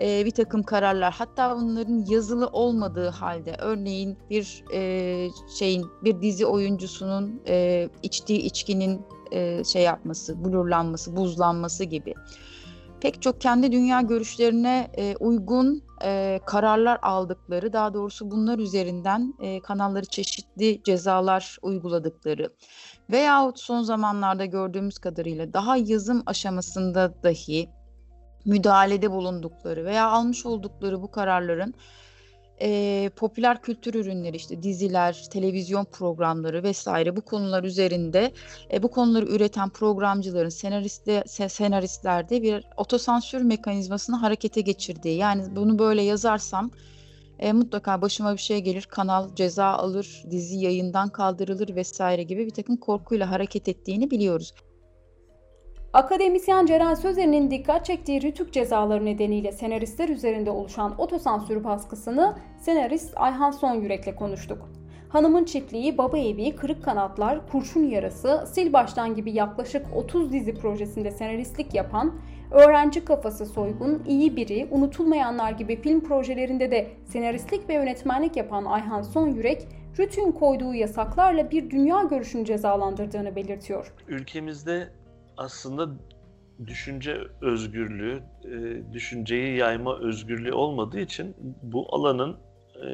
e, 0.00 0.24
bir 0.24 0.30
takım 0.30 0.62
kararlar 0.62 1.12
hatta 1.12 1.56
bunların 1.56 2.04
yazılı 2.08 2.46
olmadığı 2.46 3.08
halde 3.08 3.56
örneğin 3.58 4.18
bir 4.30 4.64
e, 4.72 5.28
şeyin 5.58 5.86
bir 6.04 6.22
dizi 6.22 6.46
oyuncusunun 6.46 7.42
e, 7.48 7.88
içtiği 8.02 8.38
içkinin 8.38 9.02
e, 9.32 9.64
şey 9.64 9.82
yapması, 9.82 10.44
blurlanması, 10.44 11.16
buzlanması 11.16 11.84
gibi 11.84 12.14
pek 13.04 13.22
çok 13.22 13.40
kendi 13.40 13.72
dünya 13.72 14.00
görüşlerine 14.00 14.90
e, 14.98 15.16
uygun 15.20 15.82
e, 16.04 16.40
kararlar 16.46 16.98
aldıkları, 17.02 17.72
daha 17.72 17.94
doğrusu 17.94 18.30
bunlar 18.30 18.58
üzerinden 18.58 19.34
e, 19.40 19.60
kanalları 19.60 20.04
çeşitli 20.04 20.82
cezalar 20.82 21.58
uyguladıkları 21.62 22.50
veyahut 23.10 23.58
son 23.58 23.82
zamanlarda 23.82 24.44
gördüğümüz 24.44 24.98
kadarıyla 24.98 25.52
daha 25.52 25.76
yazım 25.76 26.22
aşamasında 26.26 27.22
dahi 27.22 27.68
müdahalede 28.44 29.10
bulundukları 29.10 29.84
veya 29.84 30.08
almış 30.08 30.46
oldukları 30.46 31.02
bu 31.02 31.10
kararların 31.10 31.74
e, 32.60 33.10
popüler 33.16 33.62
kültür 33.62 33.94
ürünleri 33.94 34.36
işte 34.36 34.62
diziler, 34.62 35.26
televizyon 35.30 35.84
programları 35.84 36.62
vesaire 36.62 37.16
bu 37.16 37.20
konular 37.20 37.64
üzerinde 37.64 38.32
e, 38.72 38.82
bu 38.82 38.88
konuları 38.88 39.26
üreten 39.26 39.70
programcıların 39.70 40.48
senariste, 40.48 41.24
senaristlerde 41.48 42.42
bir 42.42 42.64
otosansür 42.76 43.40
mekanizmasını 43.40 44.16
harekete 44.16 44.60
geçirdiği 44.60 45.16
yani 45.16 45.56
bunu 45.56 45.78
böyle 45.78 46.02
yazarsam 46.02 46.70
e, 47.38 47.52
mutlaka 47.52 48.02
başıma 48.02 48.32
bir 48.32 48.38
şey 48.40 48.60
gelir, 48.60 48.82
kanal 48.82 49.34
ceza 49.34 49.66
alır, 49.66 50.24
dizi 50.30 50.56
yayından 50.56 51.08
kaldırılır 51.08 51.76
vesaire 51.76 52.22
gibi 52.22 52.46
bir 52.46 52.50
takım 52.50 52.76
korkuyla 52.76 53.30
hareket 53.30 53.68
ettiğini 53.68 54.10
biliyoruz. 54.10 54.54
Akademisyen 55.94 56.66
Ceren 56.66 56.94
Sözer'in 56.94 57.50
dikkat 57.50 57.86
çektiği 57.86 58.22
rütük 58.22 58.52
cezaları 58.52 59.04
nedeniyle 59.04 59.52
senaristler 59.52 60.08
üzerinde 60.08 60.50
oluşan 60.50 61.00
otosansür 61.00 61.64
baskısını 61.64 62.36
senarist 62.58 63.12
Ayhan 63.16 63.50
Sonyürek'le 63.50 64.16
konuştuk. 64.16 64.68
Hanımın 65.08 65.44
Çiftliği, 65.44 65.98
Baba 65.98 66.18
Evi, 66.18 66.56
Kırık 66.56 66.84
Kanatlar, 66.84 67.50
Kurşun 67.50 67.82
Yarası, 67.82 68.44
Sil 68.52 68.68
Baştan 68.72 69.14
gibi 69.14 69.32
yaklaşık 69.32 69.86
30 69.96 70.32
dizi 70.32 70.54
projesinde 70.54 71.10
senaristlik 71.10 71.74
yapan, 71.74 72.14
Öğrenci 72.50 73.04
Kafası 73.04 73.46
Soygun, 73.46 74.02
İyi 74.06 74.36
Biri, 74.36 74.68
Unutulmayanlar 74.70 75.52
gibi 75.52 75.76
film 75.76 76.00
projelerinde 76.00 76.70
de 76.70 76.90
senaristlik 77.04 77.68
ve 77.68 77.74
yönetmenlik 77.74 78.36
yapan 78.36 78.64
Ayhan 78.64 79.02
Sonyürek, 79.02 79.68
Rütün 79.98 80.32
koyduğu 80.32 80.74
yasaklarla 80.74 81.50
bir 81.50 81.70
dünya 81.70 82.02
görüşünü 82.02 82.44
cezalandırdığını 82.44 83.36
belirtiyor. 83.36 83.92
Ülkemizde 84.08 84.88
aslında 85.36 85.88
düşünce 86.66 87.20
özgürlüğü, 87.40 88.22
e, 88.44 88.82
düşünceyi 88.92 89.56
yayma 89.56 89.98
özgürlüğü 89.98 90.52
olmadığı 90.52 91.00
için 91.00 91.36
bu 91.62 91.94
alanın 91.94 92.36
e, 92.76 92.88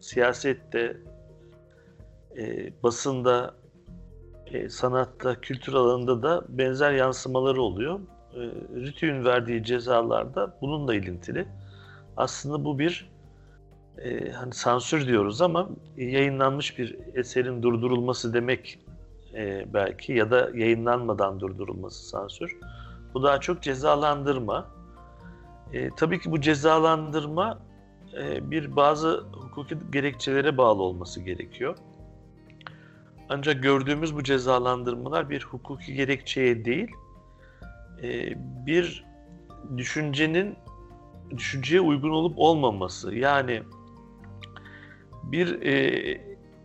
siyasette, 0.00 0.96
e, 2.36 2.72
basında, 2.82 3.54
sanatta, 4.68 5.40
kültür 5.40 5.72
alanında 5.74 6.22
da 6.22 6.44
benzer 6.48 6.92
yansımaları 6.92 7.62
oluyor. 7.62 8.00
E, 8.34 8.40
RTÜK'ün 8.80 9.24
verdiği 9.24 9.64
cezalarda 9.64 10.56
bununla 10.60 10.94
ilintili. 10.94 11.46
Aslında 12.16 12.64
bu 12.64 12.78
bir 12.78 13.10
hani 14.34 14.52
sansür 14.52 15.06
diyoruz 15.06 15.42
ama 15.42 15.68
yayınlanmış 15.96 16.78
bir 16.78 16.98
eserin 17.14 17.62
durdurulması 17.62 18.34
demek 18.34 18.78
e, 19.34 19.74
belki 19.74 20.12
ya 20.12 20.30
da 20.30 20.50
yayınlanmadan 20.54 21.40
durdurulması 21.40 22.08
sansür. 22.08 22.56
Bu 23.14 23.22
daha 23.22 23.40
çok 23.40 23.62
cezalandırma. 23.62 24.66
E, 25.72 25.90
tabii 25.90 26.20
ki 26.20 26.30
bu 26.30 26.40
cezalandırma 26.40 27.58
e, 28.18 28.50
bir 28.50 28.76
bazı 28.76 29.24
hukuki 29.32 29.76
gerekçelere 29.92 30.56
bağlı 30.58 30.82
olması 30.82 31.20
gerekiyor. 31.20 31.76
Ancak 33.28 33.62
gördüğümüz 33.62 34.14
bu 34.14 34.22
cezalandırmalar 34.22 35.30
bir 35.30 35.42
hukuki 35.42 35.94
gerekçeye 35.94 36.64
değil, 36.64 36.90
e, 38.02 38.32
bir 38.66 39.04
düşüncenin 39.76 40.56
düşünceye 41.30 41.80
uygun 41.80 42.10
olup 42.10 42.38
olmaması. 42.38 43.14
Yani 43.14 43.62
bir 45.22 45.62
e, 45.62 46.20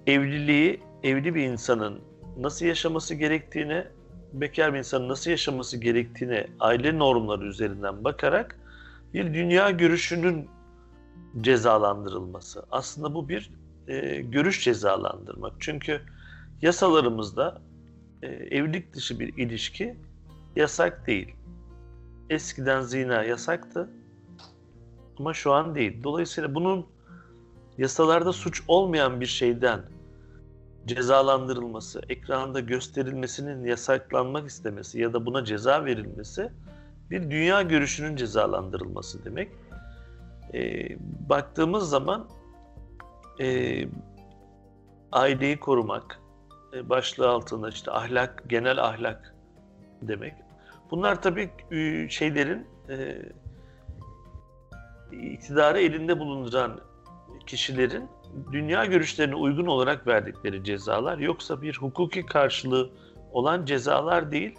evliliği, 0.08 0.80
evli 1.03 1.36
bir 1.36 1.44
insanın 1.44 2.01
nasıl 2.38 2.65
yaşaması 2.65 3.15
gerektiğine, 3.15 3.88
bekar 4.33 4.73
bir 4.73 4.79
insanın 4.79 5.09
nasıl 5.09 5.31
yaşaması 5.31 5.77
gerektiğine 5.77 6.47
aile 6.59 7.00
normları 7.00 7.45
üzerinden 7.45 8.03
bakarak 8.03 8.59
bir 9.13 9.33
dünya 9.33 9.71
görüşünün 9.71 10.50
cezalandırılması. 11.41 12.65
Aslında 12.71 13.13
bu 13.13 13.29
bir 13.29 13.51
e, 13.88 14.21
görüş 14.21 14.63
cezalandırmak. 14.63 15.53
Çünkü 15.59 16.01
yasalarımızda 16.61 17.61
e, 18.21 18.27
evlilik 18.27 18.93
dışı 18.93 19.19
bir 19.19 19.38
ilişki 19.38 19.95
yasak 20.55 21.07
değil. 21.07 21.35
Eskiden 22.29 22.81
zina 22.81 23.23
yasaktı 23.23 23.89
ama 25.19 25.33
şu 25.33 25.53
an 25.53 25.75
değil. 25.75 26.03
Dolayısıyla 26.03 26.55
bunun 26.55 26.85
yasalarda 27.77 28.33
suç 28.33 28.63
olmayan 28.67 29.21
bir 29.21 29.25
şeyden 29.25 29.81
cezalandırılması, 30.88 32.01
ekranda 32.09 32.59
gösterilmesinin 32.59 33.65
yasaklanmak 33.65 34.50
istemesi 34.50 35.01
ya 35.01 35.13
da 35.13 35.25
buna 35.25 35.45
ceza 35.45 35.85
verilmesi 35.85 36.51
bir 37.09 37.31
dünya 37.31 37.61
görüşünün 37.61 38.15
cezalandırılması 38.15 39.25
demek. 39.25 39.51
E, 40.53 40.89
baktığımız 41.29 41.89
zaman 41.89 42.27
e, 43.39 43.88
aileyi 45.11 45.59
korumak, 45.59 46.19
e, 46.73 46.89
başlığı 46.89 47.29
altında 47.29 47.69
işte 47.69 47.91
ahlak, 47.91 48.43
genel 48.47 48.83
ahlak 48.83 49.35
demek. 50.01 50.33
Bunlar 50.91 51.21
tabii 51.21 51.50
e, 51.71 52.09
şeylerin 52.09 52.67
e, 52.89 53.21
iktidarı 55.11 55.79
elinde 55.79 56.19
bulunduran 56.19 56.79
kişilerin 57.45 58.09
dünya 58.51 58.85
görüşlerine 58.85 59.35
uygun 59.35 59.65
olarak 59.65 60.07
verdikleri 60.07 60.63
cezalar 60.63 61.17
yoksa 61.17 61.61
bir 61.61 61.77
hukuki 61.77 62.25
karşılığı 62.25 62.89
olan 63.33 63.65
cezalar 63.65 64.31
değil. 64.31 64.55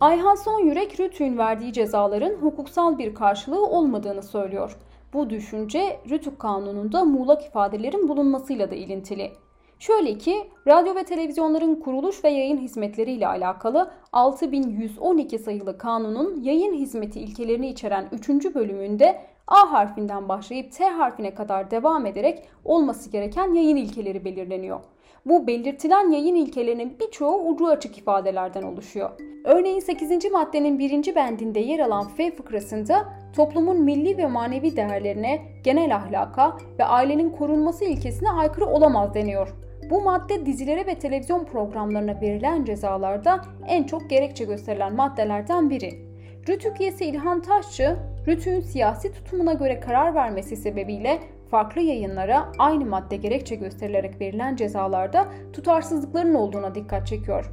Ayhan 0.00 0.34
Sonyürek 0.34 1.00
Rütük'ün 1.00 1.38
verdiği 1.38 1.72
cezaların 1.72 2.34
hukuksal 2.34 2.98
bir 2.98 3.14
karşılığı 3.14 3.66
olmadığını 3.66 4.22
söylüyor. 4.22 4.76
Bu 5.12 5.30
düşünce 5.30 6.00
Rütük 6.10 6.38
Kanunu'nda 6.38 7.04
muğlak 7.04 7.46
ifadelerin 7.46 8.08
bulunmasıyla 8.08 8.70
da 8.70 8.74
ilintili. 8.74 9.32
Şöyle 9.78 10.18
ki, 10.18 10.50
radyo 10.66 10.94
ve 10.94 11.04
televizyonların 11.04 11.74
kuruluş 11.74 12.24
ve 12.24 12.28
yayın 12.28 12.58
hizmetleriyle 12.58 13.26
alakalı 13.26 13.90
6112 14.12 15.38
sayılı 15.38 15.78
kanunun 15.78 16.42
yayın 16.42 16.74
hizmeti 16.74 17.20
ilkelerini 17.20 17.68
içeren 17.68 18.08
3. 18.12 18.28
bölümünde 18.54 19.20
A 19.48 19.72
harfinden 19.72 20.28
başlayıp 20.28 20.72
T 20.72 20.84
harfine 20.84 21.34
kadar 21.34 21.70
devam 21.70 22.06
ederek 22.06 22.48
olması 22.64 23.10
gereken 23.10 23.54
yayın 23.54 23.76
ilkeleri 23.76 24.24
belirleniyor. 24.24 24.80
Bu 25.26 25.46
belirtilen 25.46 26.10
yayın 26.10 26.34
ilkelerinin 26.34 26.96
birçoğu 27.00 27.48
ucu 27.48 27.66
açık 27.66 27.98
ifadelerden 27.98 28.62
oluşuyor. 28.62 29.10
Örneğin 29.44 29.80
8. 29.80 30.32
maddenin 30.32 30.78
1. 30.78 31.14
bendinde 31.14 31.60
yer 31.60 31.78
alan 31.78 32.08
F 32.08 32.30
fıkrasında 32.30 33.12
toplumun 33.36 33.80
milli 33.80 34.18
ve 34.18 34.26
manevi 34.26 34.76
değerlerine, 34.76 35.42
genel 35.64 35.96
ahlaka 35.96 36.56
ve 36.78 36.84
ailenin 36.84 37.30
korunması 37.30 37.84
ilkesine 37.84 38.30
aykırı 38.30 38.66
olamaz 38.66 39.14
deniyor. 39.14 39.54
Bu 39.90 40.00
madde 40.00 40.46
dizilere 40.46 40.86
ve 40.86 40.98
televizyon 40.98 41.44
programlarına 41.44 42.20
verilen 42.20 42.64
cezalarda 42.64 43.40
en 43.66 43.84
çok 43.84 44.10
gerekçe 44.10 44.44
gösterilen 44.44 44.94
maddelerden 44.94 45.70
biri. 45.70 46.13
Rütük 46.48 46.80
üyesi 46.80 47.04
İlhan 47.04 47.42
Taşçı, 47.42 47.96
Rütük'ün 48.26 48.60
siyasi 48.60 49.12
tutumuna 49.12 49.52
göre 49.52 49.80
karar 49.80 50.14
vermesi 50.14 50.56
sebebiyle 50.56 51.22
farklı 51.50 51.80
yayınlara 51.80 52.52
aynı 52.58 52.86
madde 52.86 53.16
gerekçe 53.16 53.54
gösterilerek 53.54 54.20
verilen 54.20 54.56
cezalarda 54.56 55.32
tutarsızlıkların 55.52 56.34
olduğuna 56.34 56.74
dikkat 56.74 57.06
çekiyor. 57.06 57.44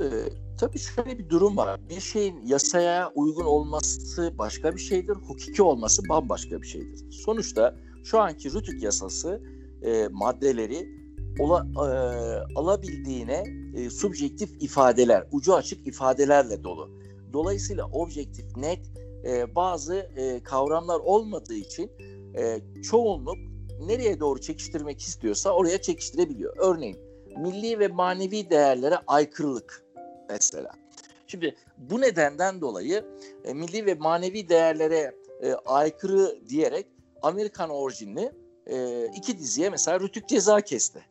Ee, 0.00 0.04
tabii 0.60 0.78
şöyle 0.78 1.18
bir 1.18 1.28
durum 1.28 1.56
var. 1.56 1.80
Bir 1.88 2.00
şeyin 2.00 2.46
yasaya 2.46 3.12
uygun 3.14 3.44
olması 3.44 4.38
başka 4.38 4.74
bir 4.74 4.80
şeydir, 4.80 5.14
hukuki 5.14 5.62
olması 5.62 6.02
bambaşka 6.08 6.62
bir 6.62 6.66
şeydir. 6.66 7.10
Sonuçta 7.10 7.74
şu 8.04 8.20
anki 8.20 8.54
Rütük 8.54 8.82
yasası 8.82 9.42
e, 9.82 10.08
maddeleri 10.10 10.88
ola, 11.38 11.66
e, 11.76 11.88
alabildiğine 12.54 13.44
e, 13.74 13.90
subjektif 13.90 14.62
ifadeler, 14.62 15.24
ucu 15.32 15.54
açık 15.54 15.86
ifadelerle 15.86 16.64
dolu. 16.64 16.97
Dolayısıyla 17.32 17.86
objektif, 17.86 18.56
net 18.56 18.80
e, 19.24 19.54
bazı 19.54 19.94
e, 19.94 20.42
kavramlar 20.42 21.00
olmadığı 21.00 21.54
için 21.54 21.90
e, 22.36 22.60
çoğunluk 22.82 23.36
nereye 23.80 24.20
doğru 24.20 24.40
çekiştirmek 24.40 25.00
istiyorsa 25.00 25.50
oraya 25.50 25.82
çekiştirebiliyor. 25.82 26.56
Örneğin 26.58 26.98
milli 27.36 27.78
ve 27.78 27.88
manevi 27.88 28.50
değerlere 28.50 28.98
aykırılık 29.06 29.84
mesela. 30.28 30.72
Şimdi 31.26 31.56
bu 31.78 32.00
nedenden 32.00 32.60
dolayı 32.60 33.04
e, 33.44 33.54
milli 33.54 33.86
ve 33.86 33.94
manevi 33.94 34.48
değerlere 34.48 35.14
e, 35.42 35.52
aykırı 35.52 36.38
diyerek 36.48 36.86
Amerikan 37.22 37.70
orijinli 37.70 38.32
e, 38.66 39.06
iki 39.06 39.38
diziye 39.38 39.70
mesela 39.70 40.00
Rütük 40.00 40.28
ceza 40.28 40.60
kesti. 40.60 41.04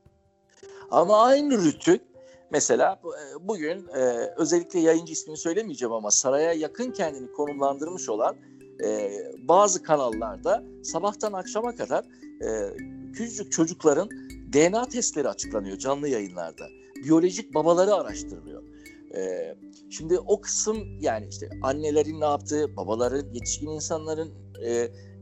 Ama 0.91 1.23
aynı 1.23 1.63
Rütük 1.63 2.01
Mesela 2.51 2.99
e, 3.03 3.47
bugün 3.47 3.87
e, 3.87 3.99
özellikle 4.37 4.79
yayıncı 4.79 5.13
ismini 5.13 5.37
söylemeyeceğim 5.37 5.93
ama 5.93 6.11
saraya 6.11 6.53
yakın 6.53 6.91
kendini 6.91 7.31
konumlandırmış 7.31 8.09
olan 8.09 8.35
e, 8.83 9.11
bazı 9.47 9.83
kanallarda 9.83 10.63
sabahtan 10.83 11.33
akşama 11.33 11.75
kadar 11.75 12.05
küçücük 13.13 13.51
çocukların 13.51 14.09
DNA 14.53 14.85
testleri 14.85 15.29
açıklanıyor 15.29 15.77
canlı 15.77 16.09
yayınlarda. 16.09 16.67
Biyolojik 17.03 17.53
babaları 17.53 17.93
araştırılıyor. 17.93 18.63
Şimdi 19.89 20.19
o 20.19 20.41
kısım 20.41 21.01
yani 21.01 21.27
işte 21.29 21.49
annelerin 21.61 22.21
ne 22.21 22.25
yaptığı, 22.25 22.77
babaların, 22.77 23.33
yetişkin 23.33 23.67
insanların 23.67 24.33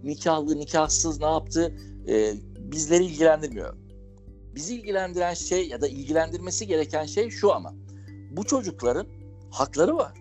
nikahlı, 0.03 0.59
nikahsız 0.59 1.19
ne 1.19 1.25
yaptı 1.25 1.75
e, 2.07 2.33
bizleri 2.57 3.05
ilgilendirmiyor. 3.05 3.84
Bizi 4.55 4.75
ilgilendiren 4.75 5.33
şey 5.33 5.67
ya 5.67 5.81
da 5.81 5.87
ilgilendirmesi 5.87 6.67
gereken 6.67 7.05
şey 7.05 7.29
şu 7.29 7.53
ama. 7.53 7.73
Bu 8.31 8.43
çocukların 8.43 9.07
hakları 9.51 9.97
var. 9.97 10.13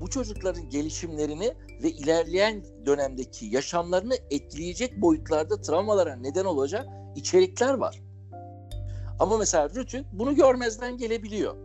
Bu 0.00 0.10
çocukların 0.10 0.70
gelişimlerini 0.70 1.54
ve 1.82 1.90
ilerleyen 1.90 2.64
dönemdeki 2.86 3.46
yaşamlarını 3.46 4.14
etkileyecek 4.30 5.00
boyutlarda 5.02 5.60
travmalara 5.60 6.16
neden 6.16 6.44
olacak 6.44 6.86
içerikler 7.16 7.74
var. 7.74 8.02
Ama 9.20 9.38
mesela 9.38 9.70
Rütük 9.70 10.04
bunu 10.12 10.34
görmezden 10.34 10.96
gelebiliyor. 10.96 11.56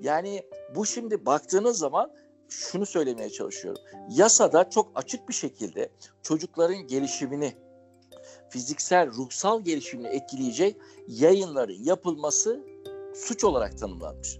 Yani 0.00 0.42
bu 0.74 0.86
şimdi 0.86 1.26
baktığınız 1.26 1.78
zaman 1.78 2.10
şunu 2.48 2.86
söylemeye 2.86 3.30
çalışıyorum. 3.30 3.82
Yasada 4.10 4.70
çok 4.70 4.92
açık 4.94 5.28
bir 5.28 5.34
şekilde 5.34 5.88
çocukların 6.22 6.86
gelişimini, 6.86 7.52
fiziksel, 8.52 9.10
ruhsal 9.10 9.60
gelişimini 9.64 10.06
etkileyecek 10.06 10.76
yayınların 11.08 11.84
yapılması 11.84 12.60
suç 13.14 13.44
olarak 13.44 13.78
tanımlanmış. 13.78 14.38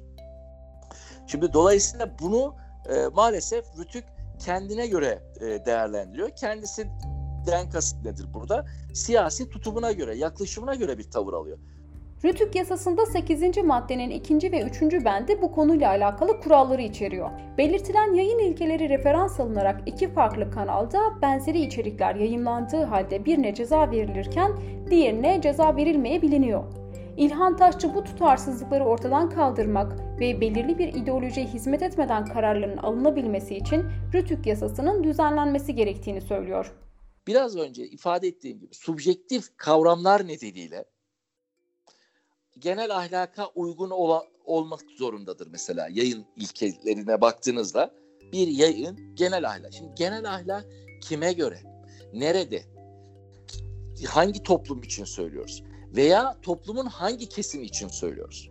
Şimdi 1.26 1.52
dolayısıyla 1.52 2.18
bunu 2.20 2.56
e, 2.88 3.06
maalesef 3.06 3.64
Rütük 3.78 4.04
kendine 4.44 4.86
göre 4.86 5.22
e, 5.40 5.66
değerlendiriyor. 5.66 6.30
Kendisinden 6.30 7.70
kasıt 7.72 8.04
nedir 8.04 8.26
burada? 8.34 8.66
Siyasi 8.94 9.48
tutumuna 9.48 9.92
göre, 9.92 10.16
yaklaşımına 10.16 10.74
göre 10.74 10.98
bir 10.98 11.10
tavır 11.10 11.32
alıyor. 11.32 11.58
Rütük 12.24 12.54
yasasında 12.54 13.06
8. 13.06 13.56
maddenin 13.64 14.10
2. 14.10 14.52
ve 14.52 14.62
3. 14.62 14.82
bendi 15.04 15.42
bu 15.42 15.52
konuyla 15.52 15.88
alakalı 15.88 16.40
kuralları 16.40 16.82
içeriyor. 16.82 17.30
Belirtilen 17.58 18.14
yayın 18.14 18.38
ilkeleri 18.38 18.88
referans 18.88 19.40
alınarak 19.40 19.80
iki 19.86 20.08
farklı 20.08 20.50
kanalda 20.50 21.00
benzeri 21.22 21.60
içerikler 21.60 22.14
yayınlandığı 22.14 22.82
halde 22.84 23.24
birine 23.24 23.54
ceza 23.54 23.90
verilirken 23.90 24.52
diğerine 24.90 25.40
ceza 25.40 25.76
verilmeye 25.76 26.22
biliniyor. 26.22 26.64
İlhan 27.16 27.56
Taşçı 27.56 27.94
bu 27.94 28.04
tutarsızlıkları 28.04 28.84
ortadan 28.84 29.30
kaldırmak 29.30 29.92
ve 30.20 30.40
belirli 30.40 30.78
bir 30.78 30.88
ideolojiye 30.88 31.46
hizmet 31.46 31.82
etmeden 31.82 32.24
kararların 32.24 32.76
alınabilmesi 32.76 33.56
için 33.56 33.84
Rütük 34.14 34.46
yasasının 34.46 35.04
düzenlenmesi 35.04 35.74
gerektiğini 35.74 36.20
söylüyor. 36.20 36.72
Biraz 37.26 37.56
önce 37.56 37.86
ifade 37.86 38.28
ettiğim 38.28 38.60
gibi 38.60 38.74
subjektif 38.74 39.56
kavramlar 39.56 40.28
nedeniyle 40.28 40.84
genel 42.58 42.96
ahlaka 42.96 43.46
uygun 43.54 43.90
ola, 43.90 44.24
olmak 44.44 44.80
zorundadır 44.98 45.46
mesela 45.46 45.88
yayın 45.90 46.26
ilkelerine 46.36 47.20
baktığınızda 47.20 47.94
bir 48.32 48.48
yayın 48.48 49.14
genel 49.14 49.48
ahlak. 49.48 49.72
Şimdi 49.72 49.94
genel 49.94 50.34
ahlak 50.34 50.66
kime 51.02 51.32
göre? 51.32 51.58
Nerede? 52.12 52.62
Hangi 54.08 54.42
toplum 54.42 54.82
için 54.82 55.04
söylüyoruz? 55.04 55.62
Veya 55.96 56.40
toplumun 56.42 56.86
hangi 56.86 57.28
kesimi 57.28 57.64
için 57.64 57.88
söylüyoruz? 57.88 58.50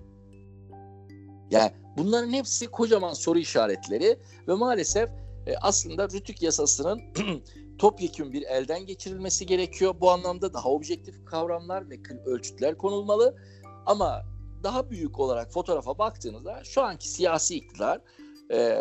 Yani 1.51 1.71
bunların 1.97 2.33
hepsi 2.33 2.67
kocaman 2.67 3.13
soru 3.13 3.39
işaretleri 3.39 4.19
ve 4.47 4.53
maalesef 4.53 5.09
e, 5.47 5.55
aslında 5.61 6.09
Rütük 6.09 6.41
yasasının 6.41 7.01
topyekun 7.77 8.33
bir 8.33 8.41
elden 8.41 8.85
geçirilmesi 8.85 9.45
gerekiyor. 9.45 9.95
Bu 9.99 10.11
anlamda 10.11 10.53
daha 10.53 10.69
objektif 10.69 11.25
kavramlar 11.25 11.89
ve 11.89 11.95
ölçütler 12.25 12.77
konulmalı. 12.77 13.35
Ama 13.85 14.21
daha 14.63 14.89
büyük 14.89 15.19
olarak 15.19 15.51
fotoğrafa 15.51 15.97
baktığınızda 15.97 16.63
şu 16.63 16.81
anki 16.81 17.09
siyasi 17.09 17.55
iktidar 17.55 18.01
e, 18.53 18.77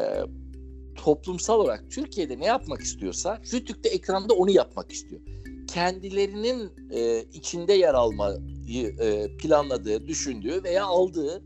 toplumsal 0.95 1.61
olarak 1.61 1.91
Türkiye'de 1.91 2.41
ne 2.41 2.47
yapmak 2.47 2.81
istiyorsa 2.81 3.41
Rütük 3.53 3.85
de 3.85 3.89
ekranda 3.89 4.35
onu 4.35 4.51
yapmak 4.51 4.93
istiyor. 4.93 5.21
Kendilerinin 5.69 6.73
e, 6.91 7.25
içinde 7.33 7.73
yer 7.73 7.95
almayı 7.95 8.97
e, 9.01 9.37
planladığı, 9.37 10.07
düşündüğü 10.07 10.65
veya 10.65 10.85
aldığı 10.85 11.43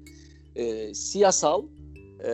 e, 0.56 0.94
siyasal, 0.94 1.62
e, 2.24 2.32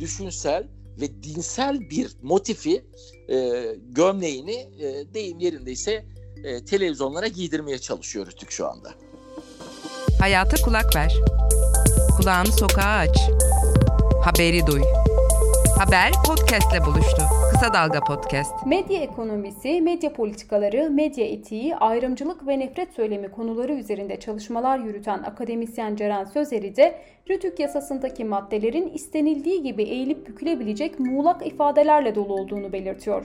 düşünsel 0.00 0.68
ve 1.00 1.22
dinsel 1.22 1.90
bir 1.90 2.16
motifi 2.22 2.84
e, 3.28 3.66
gömleğini 3.88 4.68
e, 4.80 5.14
deyim 5.14 5.38
yerindeyse 5.38 6.04
e, 6.44 6.64
televizyonlara 6.64 7.26
giydirmeye 7.26 7.78
çalışıyor 7.78 8.26
Rütük 8.26 8.50
şu 8.50 8.66
anda. 8.68 8.94
Hayata 10.22 10.56
kulak 10.64 10.96
ver. 10.96 11.20
Kulağını 12.16 12.46
sokağa 12.46 12.98
aç. 12.98 13.18
Haberi 14.24 14.66
duy. 14.66 14.82
Haber 15.78 16.12
podcastle 16.26 16.86
buluştu. 16.86 17.22
Kısa 17.50 17.74
Dalga 17.74 18.00
Podcast. 18.00 18.66
Medya 18.66 19.00
ekonomisi, 19.00 19.80
medya 19.80 20.12
politikaları, 20.12 20.90
medya 20.90 21.26
etiği, 21.26 21.76
ayrımcılık 21.76 22.46
ve 22.46 22.58
nefret 22.58 22.92
söylemi 22.92 23.30
konuları 23.30 23.74
üzerinde 23.74 24.20
çalışmalar 24.20 24.78
yürüten 24.78 25.18
akademisyen 25.18 25.96
Ceren 25.96 26.24
Sözeri 26.24 26.76
de 26.76 26.98
Rütük 27.30 27.60
yasasındaki 27.60 28.24
maddelerin 28.24 28.88
istenildiği 28.88 29.62
gibi 29.62 29.82
eğilip 29.82 30.26
bükülebilecek 30.28 31.00
muğlak 31.00 31.46
ifadelerle 31.46 32.14
dolu 32.14 32.34
olduğunu 32.34 32.72
belirtiyor. 32.72 33.24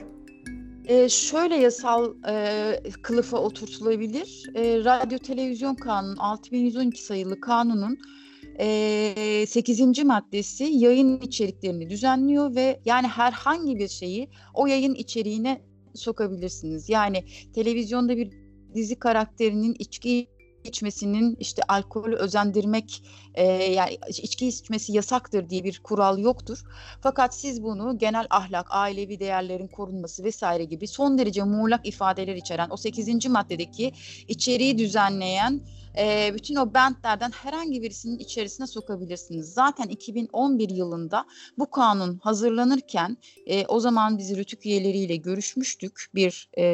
E, 0.88 1.08
şöyle 1.08 1.56
yasal 1.56 2.14
e, 2.28 2.82
kılıfa 3.02 3.38
oturtulabilir. 3.38 4.50
E, 4.54 4.84
Radyo 4.84 5.18
Televizyon 5.18 5.74
Kanunu 5.74 6.14
6112 6.18 7.02
sayılı 7.02 7.40
kanunun 7.40 7.98
e, 8.60 9.44
8. 9.48 10.04
maddesi 10.04 10.64
yayın 10.64 11.20
içeriklerini 11.20 11.90
düzenliyor 11.90 12.54
ve 12.54 12.80
yani 12.84 13.06
herhangi 13.06 13.76
bir 13.76 13.88
şeyi 13.88 14.30
o 14.54 14.66
yayın 14.66 14.94
içeriğine 14.94 15.62
sokabilirsiniz. 15.94 16.88
Yani 16.88 17.24
televizyonda 17.54 18.16
bir 18.16 18.30
dizi 18.74 18.98
karakterinin 18.98 19.76
içki 19.78 20.26
içmesinin 20.64 21.36
işte 21.40 21.62
alkolü 21.68 22.16
özendirmek 22.16 23.02
e, 23.34 23.44
yani 23.52 23.98
içki 24.08 24.48
içmesi 24.48 24.92
yasaktır 24.92 25.50
diye 25.50 25.64
bir 25.64 25.78
kural 25.78 26.18
yoktur. 26.18 26.64
Fakat 27.00 27.34
siz 27.34 27.62
bunu 27.62 27.98
genel 27.98 28.26
ahlak, 28.30 28.66
ailevi 28.70 29.20
değerlerin 29.20 29.68
korunması 29.68 30.24
vesaire 30.24 30.64
gibi 30.64 30.88
son 30.88 31.18
derece 31.18 31.42
muğlak 31.42 31.86
ifadeler 31.86 32.36
içeren 32.36 32.70
o 32.70 32.76
8. 32.76 33.26
maddedeki 33.26 33.92
içeriği 34.28 34.78
düzenleyen 34.78 35.60
e, 35.98 36.34
bütün 36.34 36.56
o 36.56 36.74
bentlerden 36.74 37.30
herhangi 37.30 37.82
birisinin 37.82 38.18
içerisine 38.18 38.66
sokabilirsiniz. 38.66 39.52
Zaten 39.52 39.88
2011 39.88 40.70
yılında 40.70 41.24
bu 41.58 41.70
kanun 41.70 42.18
hazırlanırken 42.18 43.16
e, 43.46 43.66
o 43.66 43.80
zaman 43.80 44.18
biz 44.18 44.36
Rütük 44.36 44.66
üyeleriyle 44.66 45.16
görüşmüştük. 45.16 46.06
Bir 46.14 46.50
e, 46.58 46.64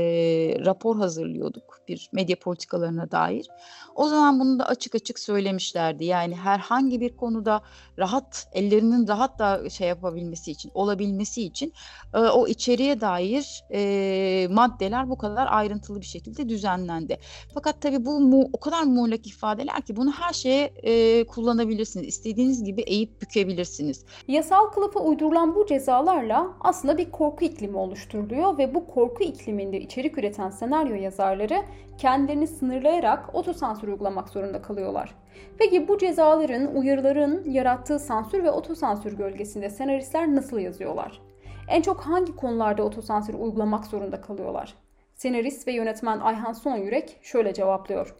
rapor 0.64 0.96
hazırlıyorduk 0.96 1.74
bir 1.88 2.10
medya 2.12 2.38
politikalarına 2.38 3.10
dair. 3.10 3.48
O 3.94 4.08
zaman 4.08 4.40
bunu 4.40 4.58
da 4.58 4.66
açık 4.66 4.94
açık 4.94 5.18
söylemişlerdi. 5.18 6.04
Yani 6.04 6.36
herhangi 6.36 7.00
bir 7.00 7.16
konuda 7.16 7.62
rahat 7.98 8.48
ellerinin 8.52 9.08
rahat 9.08 9.38
da 9.38 9.70
şey 9.70 9.88
yapabilmesi 9.88 10.50
için, 10.50 10.70
olabilmesi 10.74 11.42
için 11.42 11.72
e, 12.14 12.18
o 12.18 12.46
içeriğe 12.46 13.00
dair 13.00 13.64
e, 13.72 14.48
maddeler 14.50 15.10
bu 15.10 15.18
kadar 15.18 15.46
ayrıntılı 15.50 16.00
bir 16.00 16.06
şekilde 16.06 16.48
düzenlendi. 16.48 17.18
Fakat 17.54 17.80
tabii 17.80 18.04
bu 18.04 18.20
mu, 18.20 18.48
o 18.52 18.60
kadar 18.60 18.82
muğlak 18.82 19.13
ifadeler 19.16 19.82
ki 19.82 19.96
bunu 19.96 20.12
her 20.12 20.32
şeye 20.32 20.64
e, 20.82 21.26
kullanabilirsiniz. 21.26 22.06
İstediğiniz 22.06 22.64
gibi 22.64 22.80
eğip 22.80 23.22
bükebilirsiniz. 23.22 24.04
Yasal 24.28 24.66
kılıfa 24.66 25.00
uydurulan 25.00 25.54
bu 25.54 25.66
cezalarla 25.66 26.56
aslında 26.60 26.98
bir 26.98 27.10
korku 27.10 27.44
iklimi 27.44 27.76
oluşturuluyor 27.76 28.58
ve 28.58 28.74
bu 28.74 28.86
korku 28.86 29.24
ikliminde 29.24 29.80
içerik 29.80 30.18
üreten 30.18 30.50
senaryo 30.50 30.94
yazarları 30.94 31.64
kendilerini 31.98 32.46
sınırlayarak 32.46 33.34
otosansür 33.34 33.88
uygulamak 33.88 34.28
zorunda 34.28 34.62
kalıyorlar. 34.62 35.14
Peki 35.58 35.88
bu 35.88 35.98
cezaların, 35.98 36.74
uyarıların 36.74 37.50
yarattığı 37.50 37.98
sansür 37.98 38.44
ve 38.44 38.50
otosansür 38.50 39.12
gölgesinde 39.12 39.70
senaristler 39.70 40.34
nasıl 40.34 40.58
yazıyorlar? 40.58 41.20
En 41.68 41.82
çok 41.82 42.00
hangi 42.00 42.36
konularda 42.36 42.82
otosansür 42.82 43.34
uygulamak 43.34 43.86
zorunda 43.86 44.20
kalıyorlar? 44.20 44.74
Senarist 45.14 45.68
ve 45.68 45.72
yönetmen 45.72 46.18
Ayhan 46.18 46.52
Sonyürek 46.52 47.18
şöyle 47.22 47.54
cevaplıyor. 47.54 48.14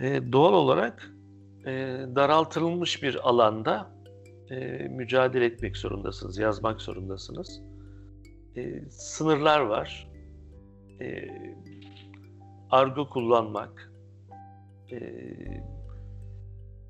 E, 0.00 0.32
doğal 0.32 0.52
olarak 0.52 1.10
e, 1.66 1.72
daraltılmış 2.14 3.02
bir 3.02 3.28
alanda 3.28 3.90
e, 4.50 4.56
mücadele 4.88 5.44
etmek 5.44 5.76
zorundasınız, 5.76 6.38
yazmak 6.38 6.80
zorundasınız. 6.80 7.62
E, 8.56 8.90
sınırlar 8.90 9.60
var. 9.60 10.10
E, 11.00 11.28
argo 12.70 13.08
kullanmak, 13.08 13.92
e, 14.92 14.98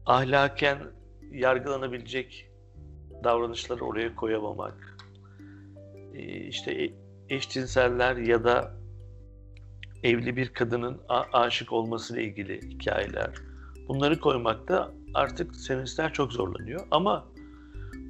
ahlaken 0.07 0.79
yargılanabilecek 1.33 2.51
davranışları 3.25 3.85
oraya 3.85 4.15
koyamamak, 4.15 4.99
e, 6.15 6.23
işte 6.25 6.93
eşcinseller 7.29 8.17
ya 8.17 8.45
da 8.45 8.77
evli 10.03 10.37
bir 10.37 10.49
kadının 10.49 11.01
aşık 11.33 11.73
olmasıyla 11.73 12.23
ilgili 12.23 12.61
hikayeler. 12.71 13.31
Bunları 13.89 14.21
koymakta 14.21 14.93
artık 15.15 15.57
senaristler 15.57 16.13
çok 16.13 16.33
zorlanıyor 16.33 16.87
ama 16.91 17.29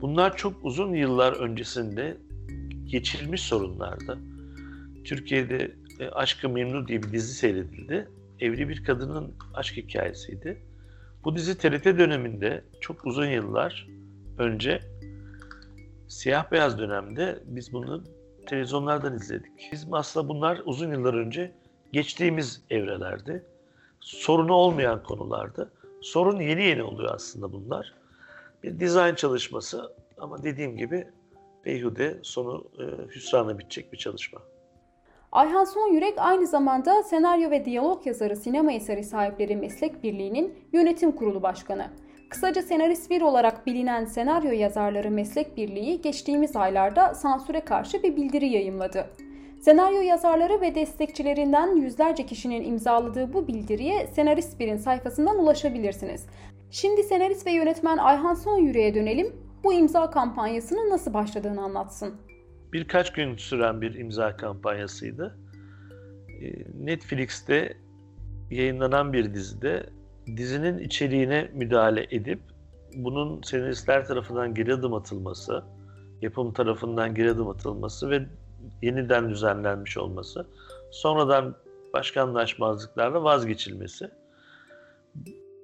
bunlar 0.00 0.36
çok 0.36 0.64
uzun 0.64 0.94
yıllar 0.94 1.32
öncesinde 1.32 2.16
geçirilmiş 2.84 3.42
sorunlardı. 3.42 4.18
Türkiye'de 5.04 5.74
e, 6.00 6.08
Aşkı 6.08 6.48
Memnu 6.48 6.88
diye 6.88 7.02
bir 7.02 7.12
dizi 7.12 7.34
seyredildi. 7.34 8.08
Evli 8.40 8.68
bir 8.68 8.84
kadının 8.84 9.34
aşk 9.54 9.76
hikayesiydi. 9.76 10.62
Bu 11.24 11.36
dizi 11.36 11.58
TRT 11.58 11.84
döneminde 11.84 12.64
çok 12.80 13.06
uzun 13.06 13.26
yıllar 13.26 13.88
önce 14.38 14.80
siyah 16.08 16.52
beyaz 16.52 16.78
dönemde 16.78 17.42
biz 17.46 17.72
bunu 17.72 18.04
televizyonlardan 18.46 19.16
izledik. 19.16 19.52
Bizim 19.72 19.94
aslında 19.94 20.28
bunlar 20.28 20.62
uzun 20.64 20.92
yıllar 20.92 21.14
önce 21.14 21.52
geçtiğimiz 21.92 22.62
evrelerdi. 22.70 23.44
Sorunu 24.00 24.54
olmayan 24.54 25.02
konulardı. 25.02 25.72
Sorun 26.00 26.40
yeni 26.40 26.62
yeni 26.62 26.82
oluyor 26.82 27.14
aslında 27.14 27.52
bunlar. 27.52 27.94
Bir 28.62 28.80
dizayn 28.80 29.14
çalışması 29.14 29.92
ama 30.18 30.42
dediğim 30.42 30.76
gibi 30.76 31.08
beyhude 31.64 32.18
sonu 32.22 32.64
e, 32.78 32.84
hüsrana 33.14 33.58
bitecek 33.58 33.92
bir 33.92 33.98
çalışma. 33.98 34.40
Ayhan 35.32 35.64
Son 35.64 35.92
Yürek 35.92 36.14
aynı 36.16 36.46
zamanda 36.46 37.02
senaryo 37.02 37.50
ve 37.50 37.64
diyalog 37.64 38.06
yazarı 38.06 38.36
sinema 38.36 38.72
eseri 38.72 39.04
sahipleri 39.04 39.56
meslek 39.56 40.02
birliğinin 40.02 40.54
yönetim 40.72 41.12
kurulu 41.12 41.42
başkanı. 41.42 41.90
Kısaca 42.30 42.62
senarist 42.62 43.10
bir 43.10 43.22
olarak 43.22 43.66
bilinen 43.66 44.04
senaryo 44.04 44.52
yazarları 44.52 45.10
meslek 45.10 45.56
birliği 45.56 46.00
geçtiğimiz 46.00 46.56
aylarda 46.56 47.14
sansüre 47.14 47.60
karşı 47.60 48.02
bir 48.02 48.16
bildiri 48.16 48.48
yayımladı. 48.48 49.06
Senaryo 49.60 50.00
yazarları 50.00 50.60
ve 50.60 50.74
destekçilerinden 50.74 51.76
yüzlerce 51.76 52.26
kişinin 52.26 52.64
imzaladığı 52.64 53.32
bu 53.32 53.48
bildiriye 53.48 54.06
Senarist 54.06 54.60
Bir'in 54.60 54.76
sayfasından 54.76 55.38
ulaşabilirsiniz. 55.38 56.26
Şimdi 56.70 57.02
senarist 57.02 57.46
ve 57.46 57.50
yönetmen 57.50 57.96
Ayhan 57.96 58.34
Son 58.34 58.58
Yüreğe 58.58 58.94
dönelim. 58.94 59.36
Bu 59.64 59.72
imza 59.72 60.10
kampanyasının 60.10 60.90
nasıl 60.90 61.14
başladığını 61.14 61.62
anlatsın. 61.62 62.14
Birkaç 62.72 63.12
gün 63.12 63.36
süren 63.36 63.80
bir 63.80 63.94
imza 63.94 64.36
kampanyasıydı. 64.36 65.38
Ee, 66.42 66.52
Netflix'te 66.84 67.76
yayınlanan 68.50 69.12
bir 69.12 69.34
dizide 69.34 69.86
dizinin 70.36 70.78
içeriğine 70.78 71.50
müdahale 71.54 72.06
edip 72.10 72.40
bunun 72.96 73.42
senaristler 73.42 74.06
tarafından 74.06 74.54
geri 74.54 74.74
adım 74.74 74.94
atılması, 74.94 75.64
yapım 76.22 76.52
tarafından 76.52 77.14
geri 77.14 77.30
adım 77.30 77.48
atılması 77.48 78.10
ve 78.10 78.26
yeniden 78.82 79.30
düzenlenmiş 79.30 79.96
olması, 79.96 80.46
sonradan 80.90 81.54
başka 81.92 82.22
anlaşmazlıklarla 82.22 83.24
vazgeçilmesi. 83.24 84.10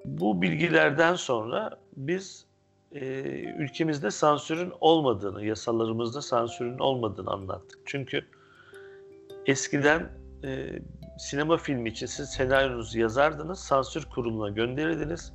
Bu 0.04 0.42
bilgilerden 0.42 1.14
sonra 1.14 1.70
biz 1.96 2.46
e, 2.92 3.04
ülkemizde 3.58 4.10
sansürün 4.10 4.72
olmadığını, 4.80 5.44
yasalarımızda 5.44 6.22
sansürün 6.22 6.78
olmadığını 6.78 7.30
anlattık. 7.30 7.78
Çünkü 7.84 8.24
eskiden 9.46 10.10
e, 10.44 10.78
sinema 11.18 11.56
filmi 11.56 11.88
için 11.88 12.06
siz 12.06 12.28
senaryonuzu 12.28 12.98
yazardınız, 12.98 13.58
sansür 13.58 14.04
kuruluna 14.04 14.50
gönderirdiniz. 14.50 15.32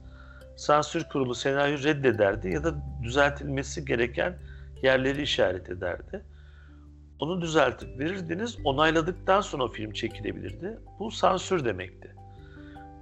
Sansür 0.55 1.03
kurulu 1.03 1.35
senaryo 1.35 1.83
reddederdi 1.83 2.49
ya 2.49 2.63
da 2.63 2.75
düzeltilmesi 3.03 3.85
gereken 3.85 4.37
yerleri 4.83 5.21
işaret 5.21 5.69
ederdi. 5.69 6.23
Onu 7.19 7.41
düzeltip 7.41 7.99
verirdiniz, 7.99 8.57
onayladıktan 8.63 9.41
sonra 9.41 9.67
film 9.67 9.91
çekilebilirdi. 9.91 10.79
Bu 10.99 11.11
sansür 11.11 11.65
demekti. 11.65 12.15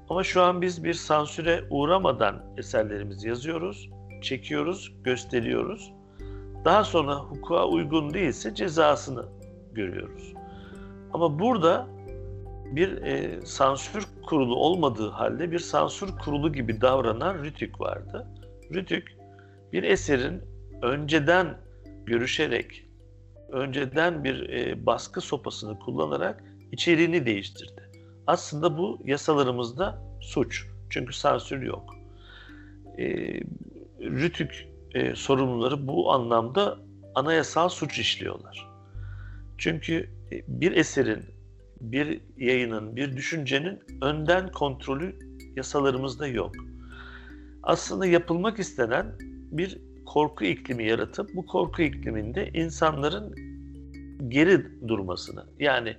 Ama 0.10 0.24
şu 0.24 0.42
an 0.42 0.62
biz 0.62 0.84
bir 0.84 0.94
sansüre 0.94 1.64
uğramadan 1.70 2.44
eserlerimizi 2.58 3.28
yazıyoruz, 3.28 3.90
çekiyoruz, 4.22 4.94
gösteriyoruz. 5.04 5.92
Daha 6.66 6.84
sonra 6.84 7.16
hukuka 7.16 7.68
uygun 7.68 8.14
değilse 8.14 8.56
cezasını 8.56 9.26
görüyoruz. 9.74 10.34
Ama 11.14 11.40
burada 11.40 11.88
bir 12.72 13.02
e, 13.02 13.42
sansür 13.46 14.08
kurulu 14.26 14.56
olmadığı 14.56 15.10
halde 15.10 15.52
bir 15.52 15.60
sansür 15.60 16.18
kurulu 16.18 16.54
gibi 16.54 16.82
davranan 16.82 17.44
Rütük 17.44 17.82
vardı. 17.82 18.28
Rütük 18.74 19.18
bir 19.74 19.84
eserin 19.84 20.42
önceden 20.82 21.58
görüşerek, 22.06 22.85
önceden 23.56 24.24
bir 24.24 24.50
e, 24.50 24.86
baskı 24.86 25.22
sopasını 25.22 25.80
kullanarak 25.80 26.44
içeriğini 26.72 27.26
değiştirdi. 27.26 27.92
Aslında 28.28 28.78
bu 28.78 29.00
yasalarımızda 29.06 30.02
suç. 30.22 30.68
Çünkü 30.90 31.14
sansür 31.14 31.62
yok. 31.62 31.96
E, 32.98 33.06
Rütük 34.00 34.68
e, 34.94 35.16
sorumluları 35.16 35.88
bu 35.88 36.14
anlamda 36.14 36.78
anayasal 37.16 37.70
suç 37.70 38.00
işliyorlar. 38.00 38.68
Çünkü 39.58 40.10
e, 40.32 40.44
bir 40.48 40.72
eserin, 40.72 41.26
bir 41.82 42.22
yayının, 42.38 42.96
bir 42.96 43.18
düşüncenin 43.18 43.80
önden 44.02 44.52
kontrolü 44.52 45.20
yasalarımızda 45.56 46.28
yok. 46.28 46.56
Aslında 47.64 48.06
yapılmak 48.06 48.60
istenen 48.60 49.06
bir 49.52 49.82
korku 50.06 50.46
iklimi 50.46 50.88
yaratıp 50.88 51.36
bu 51.36 51.46
korku 51.46 51.82
ikliminde 51.82 52.50
insanların 52.54 53.36
geri 54.30 54.88
durmasını 54.88 55.46
yani 55.60 55.98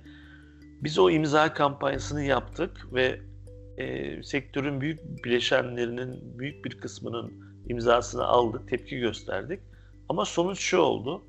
biz 0.83 0.99
o 0.99 1.09
imza 1.09 1.53
kampanyasını 1.53 2.23
yaptık 2.23 2.93
ve 2.93 3.21
e, 3.77 4.23
sektörün 4.23 4.81
büyük 4.81 5.25
bileşenlerinin 5.25 6.39
büyük 6.39 6.65
bir 6.65 6.77
kısmının 6.77 7.33
imzasını 7.69 8.23
aldık, 8.23 8.69
tepki 8.69 8.99
gösterdik. 8.99 9.59
Ama 10.09 10.25
sonuç 10.25 10.59
şu 10.59 10.77
oldu. 10.77 11.23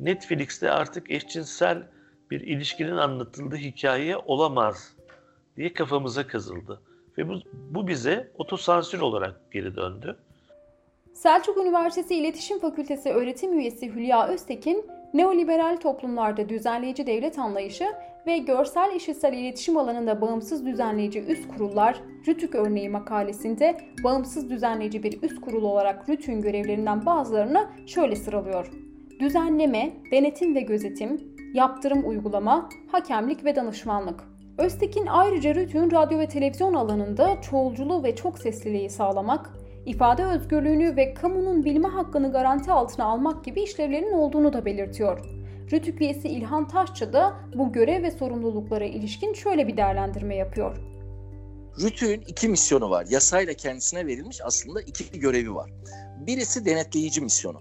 Netflix'te 0.00 0.70
artık 0.70 1.10
eşcinsel 1.10 1.86
bir 2.30 2.40
ilişkinin 2.40 2.96
anlatıldığı 2.96 3.56
hikaye 3.56 4.16
olamaz 4.16 4.96
diye 5.56 5.72
kafamıza 5.72 6.26
kazıldı. 6.26 6.80
Ve 7.18 7.28
bu, 7.28 7.40
bu 7.70 7.88
bize 7.88 8.32
otosansür 8.38 9.00
olarak 9.00 9.52
geri 9.52 9.76
döndü. 9.76 10.16
Selçuk 11.22 11.56
Üniversitesi 11.56 12.14
İletişim 12.14 12.58
Fakültesi 12.58 13.10
öğretim 13.10 13.58
üyesi 13.58 13.94
Hülya 13.94 14.28
Öztekin, 14.28 14.86
neoliberal 15.14 15.76
toplumlarda 15.76 16.48
düzenleyici 16.48 17.06
devlet 17.06 17.38
anlayışı 17.38 17.84
ve 18.26 18.38
görsel 18.38 18.94
işitsel 18.96 19.32
iletişim 19.32 19.76
alanında 19.76 20.20
bağımsız 20.20 20.66
düzenleyici 20.66 21.20
üst 21.20 21.48
kurullar, 21.48 22.00
Rütük 22.28 22.54
örneği 22.54 22.88
makalesinde 22.88 23.76
bağımsız 24.04 24.50
düzenleyici 24.50 25.02
bir 25.02 25.22
üst 25.22 25.40
kurul 25.40 25.62
olarak 25.62 26.08
Rütük'ün 26.08 26.40
görevlerinden 26.40 27.06
bazılarını 27.06 27.68
şöyle 27.86 28.16
sıralıyor. 28.16 28.72
Düzenleme, 29.20 29.92
denetim 30.10 30.54
ve 30.54 30.60
gözetim, 30.60 31.34
yaptırım 31.54 32.08
uygulama, 32.08 32.68
hakemlik 32.92 33.44
ve 33.44 33.56
danışmanlık. 33.56 34.20
Öztekin 34.58 35.06
ayrıca 35.06 35.54
Rütük'ün 35.54 35.90
radyo 35.90 36.18
ve 36.18 36.28
televizyon 36.28 36.74
alanında 36.74 37.40
çoğulculuğu 37.40 38.02
ve 38.02 38.16
çok 38.16 38.38
sesliliği 38.38 38.90
sağlamak, 38.90 39.59
ifade 39.86 40.24
özgürlüğünü 40.24 40.96
ve 40.96 41.14
kamunun 41.14 41.64
bilme 41.64 41.88
hakkını 41.88 42.32
garanti 42.32 42.72
altına 42.72 43.04
almak 43.04 43.44
gibi 43.44 43.62
işlevlerinin 43.62 44.12
olduğunu 44.12 44.52
da 44.52 44.64
belirtiyor. 44.64 45.40
Rütük 45.72 46.00
üyesi 46.00 46.28
İlhan 46.28 46.68
Taşçı 46.68 47.12
da 47.12 47.36
bu 47.54 47.72
görev 47.72 48.02
ve 48.02 48.10
sorumluluklara 48.10 48.84
ilişkin 48.84 49.34
şöyle 49.34 49.68
bir 49.68 49.76
değerlendirme 49.76 50.36
yapıyor. 50.36 50.76
Rütük'ün 51.80 52.20
iki 52.20 52.48
misyonu 52.48 52.90
var. 52.90 53.06
Yasayla 53.10 53.54
kendisine 53.54 54.06
verilmiş 54.06 54.40
aslında 54.44 54.82
iki 54.82 55.20
görevi 55.20 55.54
var. 55.54 55.70
Birisi 56.26 56.66
denetleyici 56.66 57.20
misyonu 57.20 57.60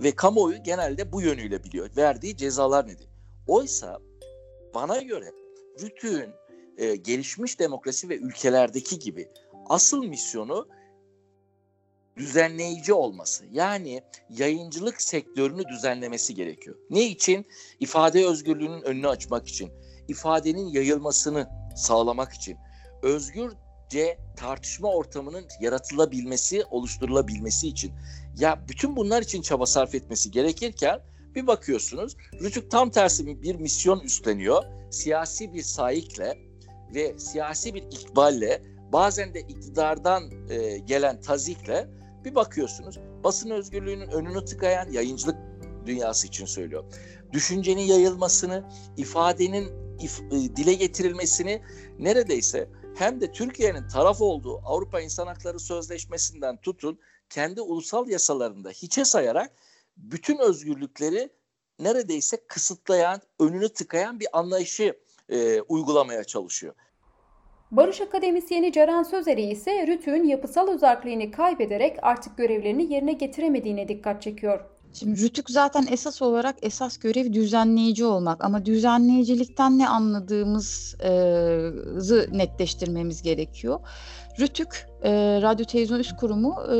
ve 0.00 0.10
kamuoyu 0.10 0.62
genelde 0.62 1.12
bu 1.12 1.22
yönüyle 1.22 1.64
biliyor. 1.64 1.90
Verdiği 1.96 2.36
cezalar 2.36 2.86
nedir? 2.86 3.08
Oysa 3.46 3.98
bana 4.74 5.02
göre 5.02 5.32
Rütük'ün 5.82 6.30
e, 6.78 6.96
gelişmiş 6.96 7.60
demokrasi 7.60 8.08
ve 8.08 8.16
ülkelerdeki 8.16 8.98
gibi 8.98 9.28
asıl 9.68 10.04
misyonu 10.04 10.68
düzenleyici 12.16 12.92
olması. 12.92 13.44
Yani 13.52 14.02
yayıncılık 14.30 15.02
sektörünü 15.02 15.68
düzenlemesi 15.68 16.34
gerekiyor. 16.34 16.76
Ne 16.90 17.02
için? 17.02 17.46
İfade 17.80 18.26
özgürlüğünün 18.26 18.82
önünü 18.82 19.08
açmak 19.08 19.48
için, 19.48 19.70
ifadenin 20.08 20.66
yayılmasını 20.66 21.48
sağlamak 21.76 22.32
için, 22.32 22.56
özgürce 23.02 24.18
tartışma 24.36 24.88
ortamının 24.88 25.44
yaratılabilmesi, 25.60 26.64
oluşturulabilmesi 26.64 27.68
için. 27.68 27.92
Ya 28.38 28.64
bütün 28.68 28.96
bunlar 28.96 29.22
için 29.22 29.42
çaba 29.42 29.66
sarf 29.66 29.94
etmesi 29.94 30.30
gerekirken 30.30 31.00
bir 31.34 31.46
bakıyorsunuz 31.46 32.16
Rütük 32.42 32.70
tam 32.70 32.90
tersi 32.90 33.42
bir 33.42 33.54
misyon 33.54 34.00
üstleniyor. 34.00 34.64
Siyasi 34.90 35.54
bir 35.54 35.62
sahikle 35.62 36.38
ve 36.94 37.18
siyasi 37.18 37.74
bir 37.74 37.82
ikballe 37.82 38.62
bazen 38.92 39.34
de 39.34 39.40
iktidardan 39.40 40.48
e, 40.50 40.78
gelen 40.78 41.20
tazikle 41.20 41.88
bir 42.24 42.34
bakıyorsunuz 42.34 42.98
basın 43.24 43.50
özgürlüğünün 43.50 44.08
önünü 44.08 44.44
tıkayan 44.44 44.92
yayıncılık 44.92 45.36
dünyası 45.86 46.26
için 46.26 46.46
söylüyor. 46.46 46.84
Düşüncenin 47.32 47.82
yayılmasını, 47.82 48.64
ifadenin 48.96 49.72
if, 50.00 50.20
e, 50.20 50.56
dile 50.56 50.74
getirilmesini 50.74 51.62
neredeyse 51.98 52.68
hem 52.96 53.20
de 53.20 53.32
Türkiye'nin 53.32 53.88
taraf 53.88 54.20
olduğu 54.20 54.58
Avrupa 54.58 55.00
İnsan 55.00 55.26
Hakları 55.26 55.60
Sözleşmesi'nden 55.60 56.56
tutun 56.56 56.98
kendi 57.30 57.60
ulusal 57.60 58.08
yasalarında 58.08 58.70
hiçe 58.70 59.04
sayarak 59.04 59.52
bütün 59.96 60.38
özgürlükleri 60.38 61.30
neredeyse 61.78 62.36
kısıtlayan, 62.48 63.20
önünü 63.40 63.68
tıkayan 63.68 64.20
bir 64.20 64.38
anlayışı 64.38 64.98
e, 65.28 65.60
uygulamaya 65.60 66.24
çalışıyor. 66.24 66.74
Barış 67.70 68.00
Akademisyeni 68.00 68.72
Ceren 68.72 69.02
Sözeri 69.02 69.42
ise 69.42 69.86
RTÜK'ün 69.86 70.24
yapısal 70.24 70.68
özelliğini 70.68 71.30
kaybederek 71.30 71.96
artık 72.02 72.36
görevlerini 72.36 72.92
yerine 72.92 73.12
getiremediğine 73.12 73.88
dikkat 73.88 74.22
çekiyor. 74.22 74.60
Şimdi 74.92 75.22
Rütük 75.22 75.50
zaten 75.50 75.86
esas 75.90 76.22
olarak 76.22 76.56
esas 76.62 76.98
görev 76.98 77.32
düzenleyici 77.32 78.04
olmak 78.04 78.44
ama 78.44 78.66
düzenleyicilikten 78.66 79.78
ne 79.78 79.88
anladığımızı 79.88 82.28
netleştirmemiz 82.32 83.22
gerekiyor. 83.22 83.80
Rütük, 84.40 84.86
e, 85.02 85.10
Radyo 85.42 85.66
Televizyon 85.66 85.98
Üst 85.98 86.16
Kurumu 86.16 86.54
e, 86.72 86.76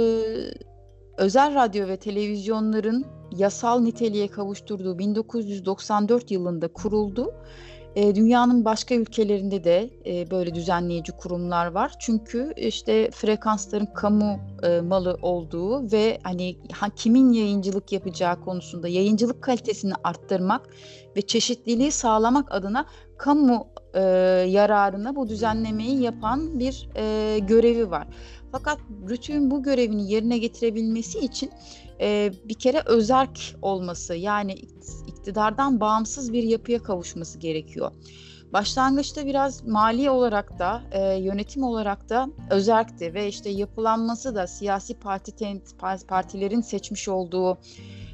özel 1.19 1.55
radyo 1.55 1.89
ve 1.89 1.97
televizyonların 1.97 3.07
yasal 3.37 3.81
niteliğe 3.81 4.29
kavuşturduğu 4.29 4.99
1994 4.99 6.31
yılında 6.31 6.69
kuruldu. 6.69 7.35
E, 7.97 8.15
dünyanın 8.15 8.65
başka 8.65 8.95
ülkelerinde 8.95 9.65
de 9.65 9.91
e, 10.07 10.31
böyle 10.31 10.55
düzenleyici 10.55 11.13
kurumlar 11.13 11.67
var. 11.67 11.93
Çünkü 11.99 12.53
işte 12.57 13.11
frekansların 13.11 13.87
kamu 13.87 14.39
e, 14.63 14.81
malı 14.81 15.19
olduğu 15.23 15.93
ve 15.93 16.19
hani 16.23 16.57
ha, 16.73 16.89
kimin 16.97 17.33
yayıncılık 17.33 17.93
yapacağı 17.93 18.41
konusunda 18.41 18.89
yayıncılık 18.89 19.43
kalitesini 19.43 19.93
arttırmak 20.05 20.69
ve 21.17 21.23
çeşitliliği 21.23 21.93
sağlamak 21.93 22.53
adına 22.53 22.87
kamu 23.19 23.67
e, 23.95 24.01
yararına 24.49 25.17
bu 25.17 25.29
düzenlemeyi 25.29 26.03
yapan 26.03 26.59
bir 26.59 26.89
e, 26.97 27.39
görevi 27.39 27.91
var. 27.91 28.07
Fakat 28.53 28.79
RTÜK'ün 29.09 29.51
bu 29.51 29.63
görevini 29.63 30.13
yerine 30.13 30.39
getirebilmesi 30.39 31.19
için 31.19 31.51
e, 32.01 32.33
bir 32.45 32.55
kere 32.55 32.83
özerk 32.87 33.57
olması 33.63 34.15
yani 34.15 34.55
iktidardan 35.07 35.81
bağımsız 35.81 36.33
bir 36.33 36.43
yapıya 36.43 36.83
kavuşması 36.83 37.39
gerekiyor. 37.39 37.93
Başlangıçta 38.53 39.27
biraz 39.27 39.67
mali 39.67 40.11
olarak 40.11 40.59
da 40.59 40.83
e, 40.93 41.15
yönetim 41.15 41.63
olarak 41.63 42.09
da 42.09 42.29
özerkti 42.51 43.15
ve 43.15 43.29
işte 43.29 43.51
yapılanması 43.51 44.35
da 44.35 44.47
siyasi 44.47 44.95
parti 44.95 45.33
partilerin 46.07 46.61
seçmiş 46.61 47.09
olduğu 47.09 47.59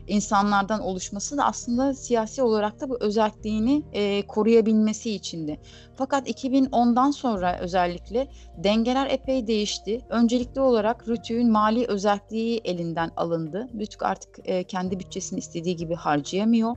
insanlardan 0.06 0.80
oluşması 0.80 1.36
da 1.36 1.44
aslında 1.44 1.94
siyasi 1.94 2.42
olarak 2.42 2.80
da 2.80 2.88
bu 2.88 2.96
özelliğini 3.00 3.82
e, 3.92 4.26
koruyabilmesi 4.26 5.14
içindi. 5.14 5.60
Fakat 5.96 6.28
2010'dan 6.28 7.10
sonra 7.10 7.58
özellikle 7.60 8.28
dengeler 8.56 9.10
epey 9.10 9.46
değişti. 9.46 10.00
Öncelikli 10.08 10.60
olarak 10.60 11.08
RTÜK'ün 11.08 11.50
mali 11.50 11.86
özelliği 11.86 12.60
elinden 12.64 13.10
alındı. 13.16 13.68
RTÜK 13.82 14.02
artık 14.02 14.38
e, 14.44 14.64
kendi 14.64 14.98
bütçesini 14.98 15.38
istediği 15.38 15.76
gibi 15.76 15.94
harcayamıyor. 15.94 16.76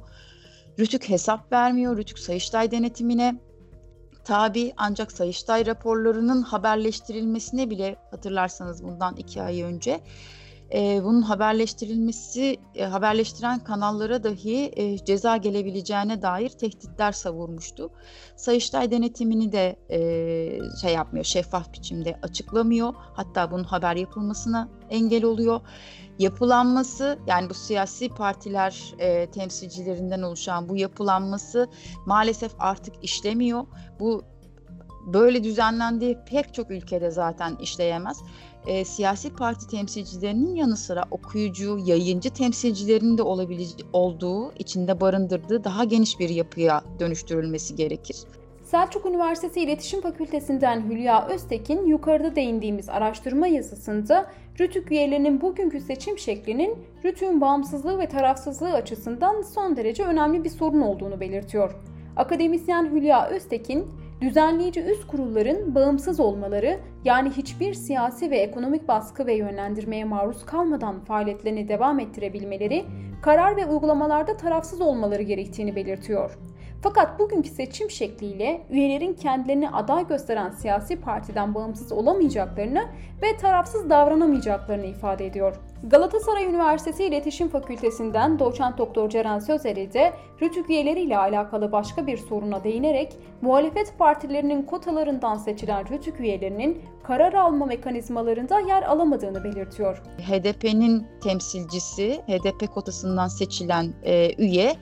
RTÜK 0.80 1.10
hesap 1.10 1.52
vermiyor. 1.52 1.98
RTÜK 1.98 2.20
Sayıştay 2.20 2.72
denetimine 2.72 3.40
tabi 4.24 4.74
ancak 4.78 5.12
Sayıştay 5.12 5.66
raporlarının 5.66 6.42
haberleştirilmesine 6.42 7.70
bile 7.70 7.96
hatırlarsanız 8.12 8.84
bundan 8.84 9.16
iki 9.16 9.42
ay 9.42 9.62
önce 9.62 10.00
e, 10.74 11.04
bunun 11.04 11.22
haberleştirilmesi, 11.22 12.58
e, 12.76 12.86
haberleştiren 12.86 13.60
kanallara 13.60 14.24
dahi 14.24 14.72
e, 14.76 15.06
ceza 15.06 15.38
gelebileceğine 15.38 16.22
dair 16.22 16.50
tehditler 16.50 17.12
savurmuştu. 17.12 17.92
Sayıştay 18.36 18.92
denetimini 18.92 19.52
de 19.52 19.76
e, 19.90 20.00
şey 20.82 20.94
yapmıyor, 20.94 21.26
şeffaf 21.26 21.74
biçimde 21.74 22.20
açıklamıyor. 22.22 22.94
Hatta 23.14 23.52
bunun 23.52 23.64
haber 23.64 23.96
yapılmasına 23.96 24.70
engel 24.90 25.24
oluyor. 25.24 25.62
Yapılanması 26.20 27.20
yani 27.28 27.50
bu 27.50 27.54
siyasi 27.54 28.10
partiler 28.10 28.94
e, 29.00 29.32
temsilcilerinden 29.32 30.22
oluşan 30.22 30.70
bu 30.70 30.78
yapılanması 30.78 31.68
maalesef 32.06 32.52
artık 32.60 32.94
işlemiyor. 33.02 33.66
Bu 34.00 34.24
böyle 35.14 35.44
düzenlendiği 35.44 36.18
pek 36.26 36.54
çok 36.54 36.72
ülkede 36.72 37.12
zaten 37.12 37.56
işleyemez 37.56 38.24
e, 38.70 38.86
siyasi 38.86 39.34
parti 39.34 39.68
temsilcilerinin 39.68 40.56
yanı 40.56 40.78
sıra 40.78 41.04
okuyucu, 41.12 41.78
yayıncı 41.86 42.30
temsilcilerinin 42.30 43.18
de 43.18 43.24
olabileceği 43.24 43.90
olduğu, 43.94 44.54
içinde 44.54 45.02
barındırdığı 45.02 45.64
daha 45.64 45.84
geniş 45.84 46.20
bir 46.20 46.30
yapıya 46.30 46.84
dönüştürülmesi 47.00 47.76
gerekir. 47.76 48.18
Selçuk 48.64 49.06
Üniversitesi 49.06 49.62
İletişim 49.62 50.02
Fakültesinden 50.02 50.90
Hülya 50.90 51.28
Öztekin 51.28 51.86
yukarıda 51.86 52.36
değindiğimiz 52.36 52.90
araştırma 52.90 53.48
yazısında 53.48 54.32
RTÜK 54.62 54.92
üyelerinin 54.92 55.42
bugünkü 55.42 55.80
seçim 55.80 56.18
şeklinin 56.18 56.78
RTÜK'ün 57.00 57.42
bağımsızlığı 57.42 58.00
ve 58.00 58.08
tarafsızlığı 58.10 58.74
açısından 58.74 59.42
son 59.42 59.76
derece 59.76 60.04
önemli 60.04 60.44
bir 60.44 60.50
sorun 60.50 60.82
olduğunu 60.82 61.20
belirtiyor. 61.20 61.76
Akademisyen 62.16 62.92
Hülya 62.92 63.28
Öztekin, 63.28 63.88
Düzenleyici 64.22 64.82
üst 64.82 65.08
kurulların 65.08 65.76
bağımsız 65.76 66.20
olmaları 66.20 66.80
yani 67.06 67.30
hiçbir 67.30 67.74
siyasi 67.74 68.32
ve 68.32 68.38
ekonomik 68.38 68.88
baskı 68.88 69.26
ve 69.26 69.34
yönlendirmeye 69.34 70.06
maruz 70.06 70.46
kalmadan 70.46 71.00
faaliyetlerini 71.00 71.68
devam 71.68 72.00
ettirebilmeleri, 72.00 72.86
karar 73.22 73.58
ve 73.58 73.66
uygulamalarda 73.66 74.38
tarafsız 74.38 74.82
olmaları 74.82 75.22
gerektiğini 75.22 75.76
belirtiyor. 75.76 76.38
Fakat 76.82 77.20
bugünkü 77.20 77.50
seçim 77.50 77.90
şekliyle 77.90 78.62
üyelerin 78.70 79.14
kendilerini 79.14 79.70
aday 79.70 80.08
gösteren 80.08 80.50
siyasi 80.50 81.02
partiden 81.02 81.56
bağımsız 81.56 81.92
olamayacaklarını 81.92 82.86
ve 83.22 83.38
tarafsız 83.38 83.90
davranamayacaklarını 83.90 84.86
ifade 84.86 85.26
ediyor. 85.26 85.56
Galatasaray 85.84 86.46
Üniversitesi 86.46 87.04
İletişim 87.06 87.50
Fakültesinden 87.50 88.40
doçent 88.40 88.78
doktor 88.78 89.10
Ceren 89.10 89.40
Sözeri 89.40 89.94
de 89.94 90.14
RTÜK 90.44 90.70
üyeleriyle 90.70 91.18
alakalı 91.18 91.72
başka 91.72 92.08
bir 92.08 92.18
soruna 92.18 92.64
değinerek 92.64 93.14
muhalefet 93.42 93.98
partilerinin 93.98 94.64
kotalarından 94.64 95.38
seçilen 95.38 95.86
RTÜK 95.86 96.20
üyelerinin 96.20 96.82
karar 97.04 97.34
alma 97.34 97.66
mekanizmalarında 97.66 98.60
yer 98.60 98.84
alamadığını 98.84 99.44
belirtiyor. 99.44 100.04
HDP'nin 100.18 101.08
temsilcisi, 101.24 102.22
HDP 102.28 102.74
kotasından 102.74 103.28
seçilen 103.28 103.94
e, 104.04 104.36
üye 104.38 104.76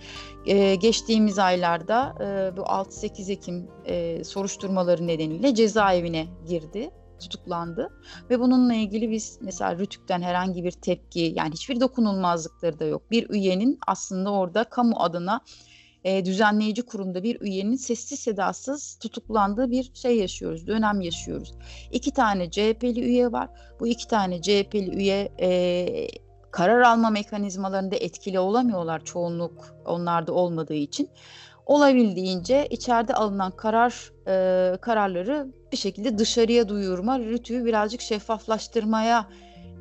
e, 0.46 0.76
geçtiğimiz 0.76 1.40
aylarda 1.40 2.16
e, 2.20 2.58
bu 2.58 2.62
6-8 2.62 3.32
Ekim 3.32 3.68
e, 3.86 4.24
soruşturmaları 4.24 5.08
nedeniyle 5.08 5.56
cezaevine 5.56 6.26
girdi 6.48 6.92
tutuklandı 7.20 7.90
ve 8.30 8.40
bununla 8.40 8.74
ilgili 8.74 9.12
biz 9.12 9.40
mesela 9.42 9.78
Rütük'ten 9.78 10.22
herhangi 10.22 10.64
bir 10.64 10.72
tepki 10.72 11.34
yani 11.36 11.52
hiçbir 11.54 11.80
dokunulmazlıkları 11.80 12.80
da 12.80 12.86
yok. 12.86 13.12
Bir 13.12 13.30
üyenin 13.30 13.80
aslında 13.88 14.32
orada 14.32 14.64
kamu 14.64 14.96
adına 15.00 15.42
e, 16.04 16.26
düzenleyici 16.26 16.82
kurumda 16.82 17.24
bir 17.24 17.42
üyenin 17.42 17.76
sessiz 17.76 18.20
sedasız 18.20 18.98
tutuklandığı 19.02 19.72
bir 19.72 19.92
şey 19.94 20.18
yaşıyoruz, 20.18 20.68
dönem 20.68 21.02
yaşıyoruz. 21.02 21.54
İki 21.92 22.12
tane 22.12 22.52
CHP'li 22.52 23.02
üye 23.02 23.32
var. 23.32 23.50
Bu 23.80 23.88
iki 23.88 24.08
tane 24.08 24.42
CHP'li 24.42 24.96
üye 24.96 25.32
e, 25.40 26.08
karar 26.52 26.82
alma 26.82 27.10
mekanizmalarında 27.10 27.96
etkili 27.96 28.40
olamıyorlar 28.40 29.06
çoğunluk 29.06 29.76
onlarda 29.86 30.34
olmadığı 30.34 30.74
için. 30.74 31.10
Olabildiğince 31.66 32.68
içeride 32.70 33.14
alınan 33.14 33.52
karar 33.52 34.12
e, 34.28 34.78
kararları 34.78 35.48
bir 35.72 35.78
şekilde 35.78 36.18
dışarıya 36.18 36.70
duyurma, 36.70 37.20
rütüyü 37.20 37.66
birazcık 37.66 38.02
şeffaflaştırmaya 38.02 39.28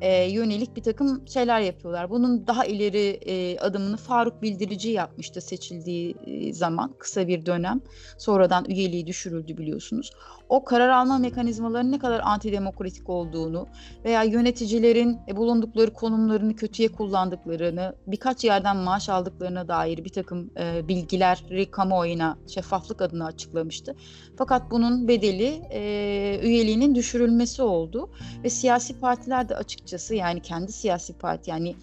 e, 0.01 0.23
yönelik 0.23 0.75
bir 0.75 0.83
takım 0.83 1.27
şeyler 1.27 1.61
yapıyorlar. 1.61 2.09
Bunun 2.09 2.47
daha 2.47 2.65
ileri 2.65 3.19
e, 3.25 3.59
adımını 3.59 3.97
Faruk 3.97 4.41
Bildirici 4.41 4.89
yapmıştı 4.89 5.41
seçildiği 5.41 6.15
e, 6.25 6.53
zaman 6.53 6.93
kısa 6.99 7.27
bir 7.27 7.45
dönem. 7.45 7.81
Sonradan 8.17 8.65
üyeliği 8.65 9.07
düşürüldü 9.07 9.57
biliyorsunuz. 9.57 10.11
O 10.49 10.63
karar 10.63 10.89
alma 10.89 11.17
mekanizmalarının 11.17 11.91
ne 11.91 11.99
kadar 11.99 12.19
antidemokratik 12.23 13.09
olduğunu 13.09 13.67
veya 14.05 14.23
yöneticilerin 14.23 15.19
e, 15.27 15.35
bulundukları 15.35 15.93
konumlarını 15.93 16.55
kötüye 16.55 16.87
kullandıklarını, 16.87 17.95
birkaç 18.07 18.43
yerden 18.43 18.77
maaş 18.77 19.09
aldıklarına 19.09 19.67
dair 19.67 20.05
bir 20.05 20.09
takım 20.09 20.51
e, 20.59 20.87
bilgileri 20.87 21.71
kamuoyuna 21.71 22.37
şeffaflık 22.47 23.01
adına 23.01 23.25
açıklamıştı. 23.25 23.95
Fakat 24.37 24.71
bunun 24.71 25.07
bedeli 25.07 25.61
e, 25.71 26.39
üyeliğinin 26.43 26.95
düşürülmesi 26.95 27.61
oldu 27.61 28.09
ve 28.43 28.49
siyasi 28.49 28.99
partiler 28.99 29.49
de 29.49 29.55
açıkçası 29.55 30.15
yani 30.15 30.41
kendi 30.41 30.71
siyasi 30.71 31.13
parti 31.13 31.49
yani 31.49 31.75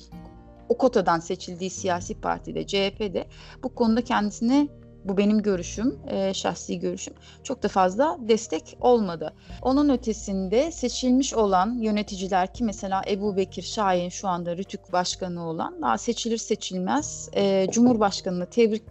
o 0.69 0.79
kotadan 0.79 1.21
seçildiği 1.21 1.71
siyasi 1.71 2.21
partide 2.21 2.67
CHP'de 2.67 3.27
bu 3.63 3.75
konuda 3.75 4.05
kendisine 4.05 4.69
bu 5.05 5.17
benim 5.17 5.43
görüşüm, 5.43 5.99
e, 6.09 6.35
şahsi 6.35 6.79
görüşüm. 6.79 7.15
Çok 7.43 7.63
da 7.63 7.69
fazla 7.69 8.19
destek 8.21 8.77
olmadı. 8.81 9.33
Onun 9.63 9.89
ötesinde 9.89 10.73
seçilmiş 10.73 11.35
olan 11.35 11.79
yöneticiler 11.79 12.55
ki 12.55 12.65
mesela 12.65 13.03
Ebu 13.09 13.37
Bekir 13.37 13.63
Şahin 13.63 14.09
şu 14.09 14.29
anda 14.29 14.57
Rütük 14.57 14.93
Başkanı 14.93 15.49
olan 15.49 15.83
daha 15.83 15.99
seçilir 15.99 16.39
seçilmez 16.39 17.29
e, 17.37 17.67
Cumhurbaşkanı'nı 17.71 18.47
tebrik 18.47 18.83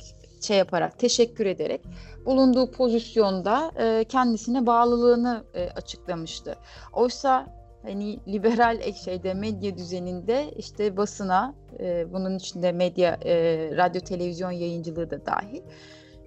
şey 0.42 0.58
yaparak, 0.58 1.00
teşekkür 1.00 1.46
ederek 1.46 1.82
bulunduğu 2.26 2.72
pozisyonda 2.72 3.72
e, 3.80 4.04
kendisine 4.04 4.66
bağlılığını 4.66 5.44
e, 5.54 5.70
açıklamıştı. 5.70 6.56
Oysa 6.94 7.48
hani 7.84 8.20
liberal 8.28 8.94
şeyde 8.94 9.34
medya 9.34 9.78
düzeninde 9.78 10.52
işte 10.58 10.98
basına 10.98 11.56
e, 11.80 12.14
bunun 12.14 12.38
içinde 12.38 12.72
medya, 12.72 13.20
e, 13.26 13.34
radyo, 13.78 14.02
televizyon 14.02 14.52
yayıncılığı 14.52 15.12
da 15.12 15.26
dahil 15.26 15.62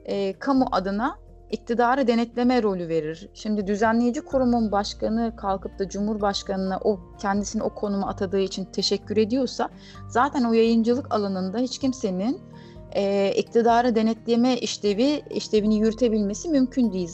e, 0.06 0.32
kamu 0.38 0.66
adına 0.72 1.18
iktidarı 1.50 2.06
denetleme 2.06 2.62
rolü 2.62 2.88
verir. 2.88 3.28
Şimdi 3.34 3.66
düzenleyici 3.66 4.20
kurumun 4.20 4.72
başkanı 4.72 5.32
kalkıp 5.36 5.78
da 5.78 5.88
Cumhurbaşkanı'na 5.88 6.80
o 6.84 7.00
kendisini 7.18 7.62
o 7.62 7.74
konuma 7.74 8.08
atadığı 8.08 8.40
için 8.40 8.64
teşekkür 8.64 9.16
ediyorsa 9.16 9.68
zaten 10.08 10.44
o 10.44 10.52
yayıncılık 10.52 11.14
alanında 11.14 11.58
hiç 11.58 11.78
kimsenin 11.78 12.40
e, 12.92 13.32
iktidarı 13.36 13.94
denetleme 13.94 14.56
işlevi 14.56 15.22
işlevini 15.30 15.78
yürütebilmesi 15.78 16.48
mümkün 16.48 16.92
değil. 16.92 17.10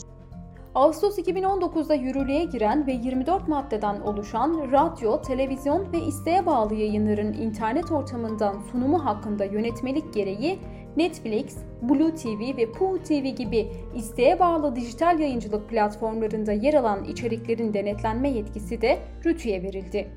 Ağustos 0.75 1.17
2019'da 1.17 1.93
yürürlüğe 1.93 2.43
giren 2.43 2.87
ve 2.87 2.91
24 2.91 3.47
maddeden 3.47 4.01
oluşan 4.01 4.71
radyo, 4.71 5.21
televizyon 5.21 5.91
ve 5.93 5.99
isteğe 6.01 6.45
bağlı 6.45 6.75
yayınların 6.75 7.33
internet 7.33 7.91
ortamından 7.91 8.61
sunumu 8.71 9.05
hakkında 9.05 9.45
yönetmelik 9.45 10.13
gereği 10.13 10.59
Netflix, 10.97 11.57
Blue 11.81 12.15
TV 12.15 12.57
ve 12.57 12.71
Poo 12.71 12.97
TV 12.97 13.27
gibi 13.27 13.67
isteğe 13.95 14.39
bağlı 14.39 14.75
dijital 14.75 15.19
yayıncılık 15.19 15.69
platformlarında 15.69 16.51
yer 16.51 16.73
alan 16.73 17.03
içeriklerin 17.03 17.73
denetlenme 17.73 18.29
yetkisi 18.29 18.81
de 18.81 18.99
RTÜ'ye 19.25 19.63
verildi. 19.63 20.07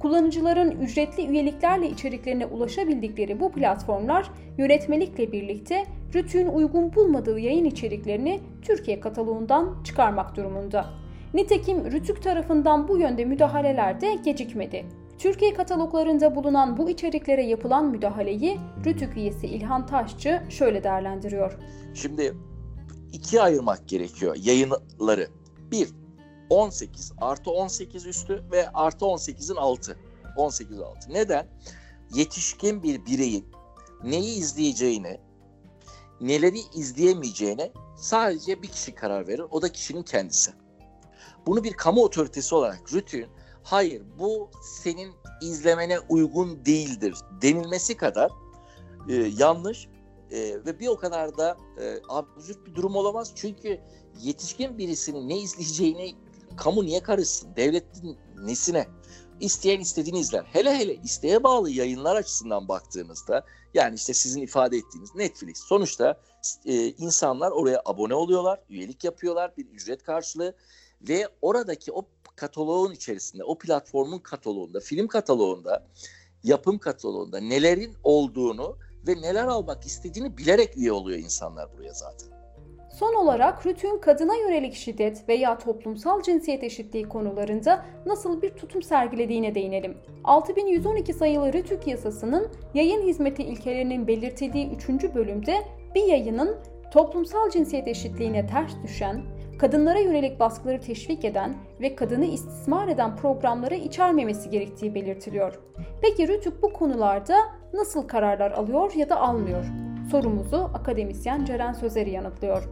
Kullanıcıların 0.00 0.70
ücretli 0.70 1.26
üyeliklerle 1.26 1.88
içeriklerine 1.88 2.46
ulaşabildikleri 2.46 3.40
bu 3.40 3.52
platformlar 3.52 4.30
yönetmelikle 4.58 5.32
birlikte 5.32 5.84
RTÜ'nün 6.14 6.48
uygun 6.48 6.94
bulmadığı 6.94 7.38
yayın 7.38 7.64
içeriklerini 7.64 8.40
Türkiye 8.62 9.00
kataloğundan 9.00 9.82
çıkarmak 9.84 10.36
durumunda. 10.36 10.86
Nitekim 11.34 11.90
RTÜK 11.90 12.22
tarafından 12.22 12.88
bu 12.88 12.98
yönde 12.98 13.24
müdahaleler 13.24 14.00
de 14.00 14.14
gecikmedi. 14.24 14.84
Türkiye 15.18 15.54
kataloglarında 15.54 16.34
bulunan 16.34 16.76
bu 16.76 16.90
içeriklere 16.90 17.42
yapılan 17.42 17.86
müdahaleyi 17.86 18.60
RTÜK 18.80 19.16
üyesi 19.16 19.46
İlhan 19.46 19.86
Taşçı 19.86 20.42
şöyle 20.48 20.84
değerlendiriyor. 20.84 21.58
Şimdi 21.94 22.34
ikiye 23.12 23.42
ayırmak 23.42 23.88
gerekiyor 23.88 24.36
yayınları. 24.42 25.28
Bir, 25.70 25.88
18 26.50 27.12
artı 27.20 27.50
18 27.50 28.06
üstü 28.06 28.44
ve 28.52 28.68
artı 28.68 29.04
18'in 29.04 29.56
altı. 29.56 29.96
18 30.36 30.80
altı. 30.80 31.12
Neden? 31.12 31.46
Yetişkin 32.14 32.82
bir 32.82 33.06
bireyin 33.06 33.46
neyi 34.04 34.38
izleyeceğini, 34.38 35.20
neleri 36.20 36.58
izleyemeyeceğine 36.74 37.72
sadece 37.96 38.62
bir 38.62 38.68
kişi 38.68 38.94
karar 38.94 39.28
verir. 39.28 39.44
O 39.50 39.62
da 39.62 39.72
kişinin 39.72 40.02
kendisi. 40.02 40.52
Bunu 41.46 41.64
bir 41.64 41.72
kamu 41.72 42.02
otoritesi 42.02 42.54
olarak 42.54 42.80
RTÜK'ün 42.88 43.28
hayır 43.64 44.02
bu 44.18 44.50
senin 44.62 45.12
izlemene 45.42 46.00
uygun 46.00 46.64
değildir 46.64 47.14
denilmesi 47.42 47.96
kadar 47.96 48.30
e, 49.08 49.14
yanlış 49.14 49.88
e, 50.30 50.38
ve 50.66 50.80
bir 50.80 50.88
o 50.88 50.96
kadar 50.96 51.38
da 51.38 51.56
e, 51.80 52.00
absürt 52.08 52.66
bir 52.66 52.74
durum 52.74 52.96
olamaz. 52.96 53.32
Çünkü 53.34 53.80
yetişkin 54.22 54.78
birisinin 54.78 55.28
ne 55.28 55.38
izleyeceğini 55.38 56.14
kamu 56.56 56.84
niye 56.84 57.02
karışsın? 57.02 57.56
Devletin 57.56 58.16
nesine? 58.42 58.86
İsteyen 59.40 59.80
istediğini 59.80 60.18
izler. 60.18 60.44
Hele 60.52 60.78
hele 60.78 60.94
isteğe 60.94 61.42
bağlı 61.42 61.70
yayınlar 61.70 62.16
açısından 62.16 62.68
baktığınızda 62.68 63.44
yani 63.74 63.94
işte 63.94 64.14
sizin 64.14 64.42
ifade 64.42 64.76
ettiğiniz 64.76 65.14
Netflix. 65.14 65.58
Sonuçta 65.58 66.20
e, 66.64 66.86
insanlar 66.88 67.50
oraya 67.50 67.82
abone 67.84 68.14
oluyorlar, 68.14 68.60
üyelik 68.68 69.04
yapıyorlar, 69.04 69.56
bir 69.56 69.66
ücret 69.66 70.02
karşılığı 70.02 70.54
ve 71.08 71.28
oradaki 71.42 71.92
o 71.92 72.06
kataloğun 72.36 72.92
içerisinde, 72.92 73.44
o 73.44 73.58
platformun 73.58 74.18
kataloğunda, 74.18 74.80
film 74.80 75.08
kataloğunda, 75.08 75.86
yapım 76.42 76.78
kataloğunda 76.78 77.40
nelerin 77.40 77.94
olduğunu 78.04 78.76
ve 79.06 79.22
neler 79.22 79.44
almak 79.44 79.86
istediğini 79.86 80.38
bilerek 80.38 80.76
üye 80.76 80.92
oluyor 80.92 81.18
insanlar 81.18 81.72
buraya 81.72 81.92
zaten. 81.92 82.34
Son 82.98 83.14
olarak 83.14 83.66
RTÜK'ün 83.66 83.98
kadına 83.98 84.36
yönelik 84.36 84.74
şiddet 84.74 85.28
veya 85.28 85.58
toplumsal 85.58 86.22
cinsiyet 86.22 86.64
eşitliği 86.64 87.08
konularında 87.08 87.86
nasıl 88.06 88.42
bir 88.42 88.50
tutum 88.50 88.82
sergilediğine 88.82 89.54
değinelim. 89.54 89.98
6112 90.24 91.12
sayılı 91.12 91.52
RTÜK 91.52 91.86
yasasının 91.86 92.48
yayın 92.74 93.02
hizmeti 93.02 93.42
ilkelerinin 93.42 94.06
belirtildiği 94.06 94.70
3. 94.70 94.88
bölümde 95.14 95.68
bir 95.94 96.04
yayının 96.04 96.56
toplumsal 96.92 97.50
cinsiyet 97.50 97.88
eşitliğine 97.88 98.46
ters 98.46 98.72
düşen, 98.82 99.22
kadınlara 99.58 99.98
yönelik 99.98 100.40
baskıları 100.40 100.80
teşvik 100.80 101.24
eden 101.24 101.54
ve 101.80 101.96
kadını 101.96 102.24
istismar 102.24 102.88
eden 102.88 103.16
programları 103.16 103.74
içermemesi 103.74 104.50
gerektiği 104.50 104.94
belirtiliyor. 104.94 105.60
Peki 106.02 106.28
RTÜK 106.28 106.62
bu 106.62 106.72
konularda 106.72 107.36
nasıl 107.72 108.08
kararlar 108.08 108.50
alıyor 108.50 108.92
ya 108.94 109.08
da 109.08 109.20
almıyor? 109.20 109.64
Sorumuzu 110.10 110.70
akademisyen 110.74 111.44
Ceren 111.44 111.72
Sözeri 111.72 112.10
yanıtlıyor. 112.10 112.68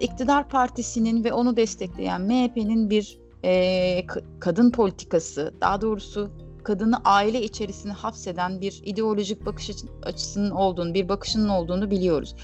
İktidar 0.00 0.48
partisinin 0.48 1.24
ve 1.24 1.32
onu 1.32 1.56
destekleyen 1.56 2.20
MHP'nin 2.20 2.90
bir 2.90 3.18
e, 3.44 4.06
kadın 4.40 4.70
politikası, 4.70 5.54
daha 5.60 5.80
doğrusu 5.80 6.30
kadını 6.64 6.96
aile 7.04 7.42
içerisine 7.42 7.92
hapseden 7.92 8.60
bir 8.60 8.82
ideolojik 8.84 9.46
bakış 9.46 9.70
açısının 10.02 10.50
olduğunu, 10.50 10.94
bir 10.94 11.08
bakışının 11.08 11.48
olduğunu 11.48 11.90
biliyoruz. 11.90 12.36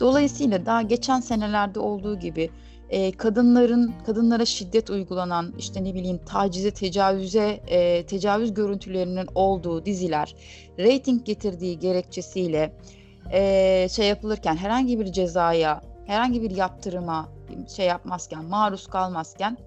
Dolayısıyla 0.00 0.66
daha 0.66 0.82
geçen 0.82 1.20
senelerde 1.20 1.80
olduğu 1.80 2.18
gibi 2.18 2.50
e, 2.90 3.12
kadınların 3.12 3.94
kadınlara 4.06 4.44
şiddet 4.44 4.90
uygulanan 4.90 5.54
işte 5.58 5.84
ne 5.84 5.94
bileyim 5.94 6.20
tacize 6.26 6.70
tecavüze 6.70 7.60
e, 7.66 8.06
tecavüz 8.06 8.54
görüntülerinin 8.54 9.26
olduğu 9.34 9.84
diziler 9.84 10.34
reyting 10.78 11.24
getirdiği 11.24 11.78
gerekçesiyle 11.78 12.72
e, 13.32 13.88
şey 13.90 14.08
yapılırken 14.08 14.56
herhangi 14.56 15.00
bir 15.00 15.12
cezaya 15.12 15.82
herhangi 16.06 16.42
bir 16.42 16.50
yaptırıma 16.50 17.28
şey 17.76 17.86
yapmazken 17.86 18.44
maruz 18.44 18.86
kalmazken 18.86 19.58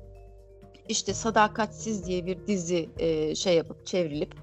işte 0.89 1.13
Sadakatsiz 1.13 2.06
diye 2.06 2.26
bir 2.26 2.48
dizi 2.48 2.89
e, 3.00 3.36
şey 3.36 3.56
yapıp 3.56 3.86
çevrilip 3.86 4.36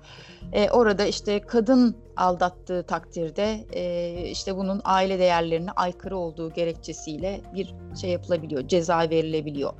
e, 0.52 0.70
orada 0.70 1.04
işte 1.04 1.40
kadın 1.40 1.96
aldattığı 2.16 2.82
takdirde 2.82 3.64
e, 3.72 4.14
işte 4.30 4.56
bunun 4.56 4.80
aile 4.84 5.18
değerlerine 5.18 5.70
aykırı 5.70 6.16
olduğu 6.16 6.52
gerekçesiyle 6.52 7.40
bir 7.54 7.74
şey 8.00 8.10
yapılabiliyor, 8.10 8.68
ceza 8.68 9.10
verilebiliyor. 9.10 9.72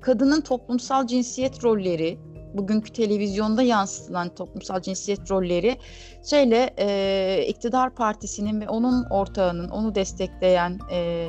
Kadının 0.00 0.40
toplumsal 0.40 1.06
cinsiyet 1.06 1.64
rolleri 1.64 2.18
bugünkü 2.54 2.92
televizyonda 2.92 3.62
yansıtılan 3.62 4.34
toplumsal 4.34 4.80
cinsiyet 4.80 5.30
rolleri 5.30 5.76
şeyle 6.24 6.70
e, 6.78 7.46
iktidar 7.48 7.94
partisinin 7.94 8.60
ve 8.60 8.68
onun 8.68 9.04
ortağının 9.10 9.68
onu 9.68 9.94
destekleyen 9.94 10.78
e, 10.92 11.26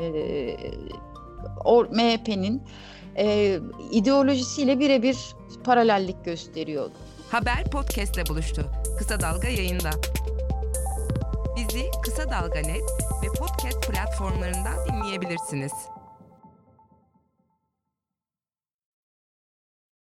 MHP'nin 1.92 2.62
e, 3.18 3.60
ideolojisiyle 3.92 4.80
birebir 4.80 5.18
paralellik 5.64 6.26
gösteriyor. 6.26 6.90
Haber 7.32 7.64
podcastle 7.72 8.26
buluştu. 8.26 8.66
Kısa 8.98 9.20
Dalga 9.20 9.48
yayında. 9.48 9.90
Bizi 11.56 11.86
Kısa 12.04 12.30
Dalga 12.30 12.60
Net 12.60 12.84
ve 13.24 13.28
podcast 13.40 13.88
platformlarından 13.92 14.86
dinleyebilirsiniz. 14.88 15.72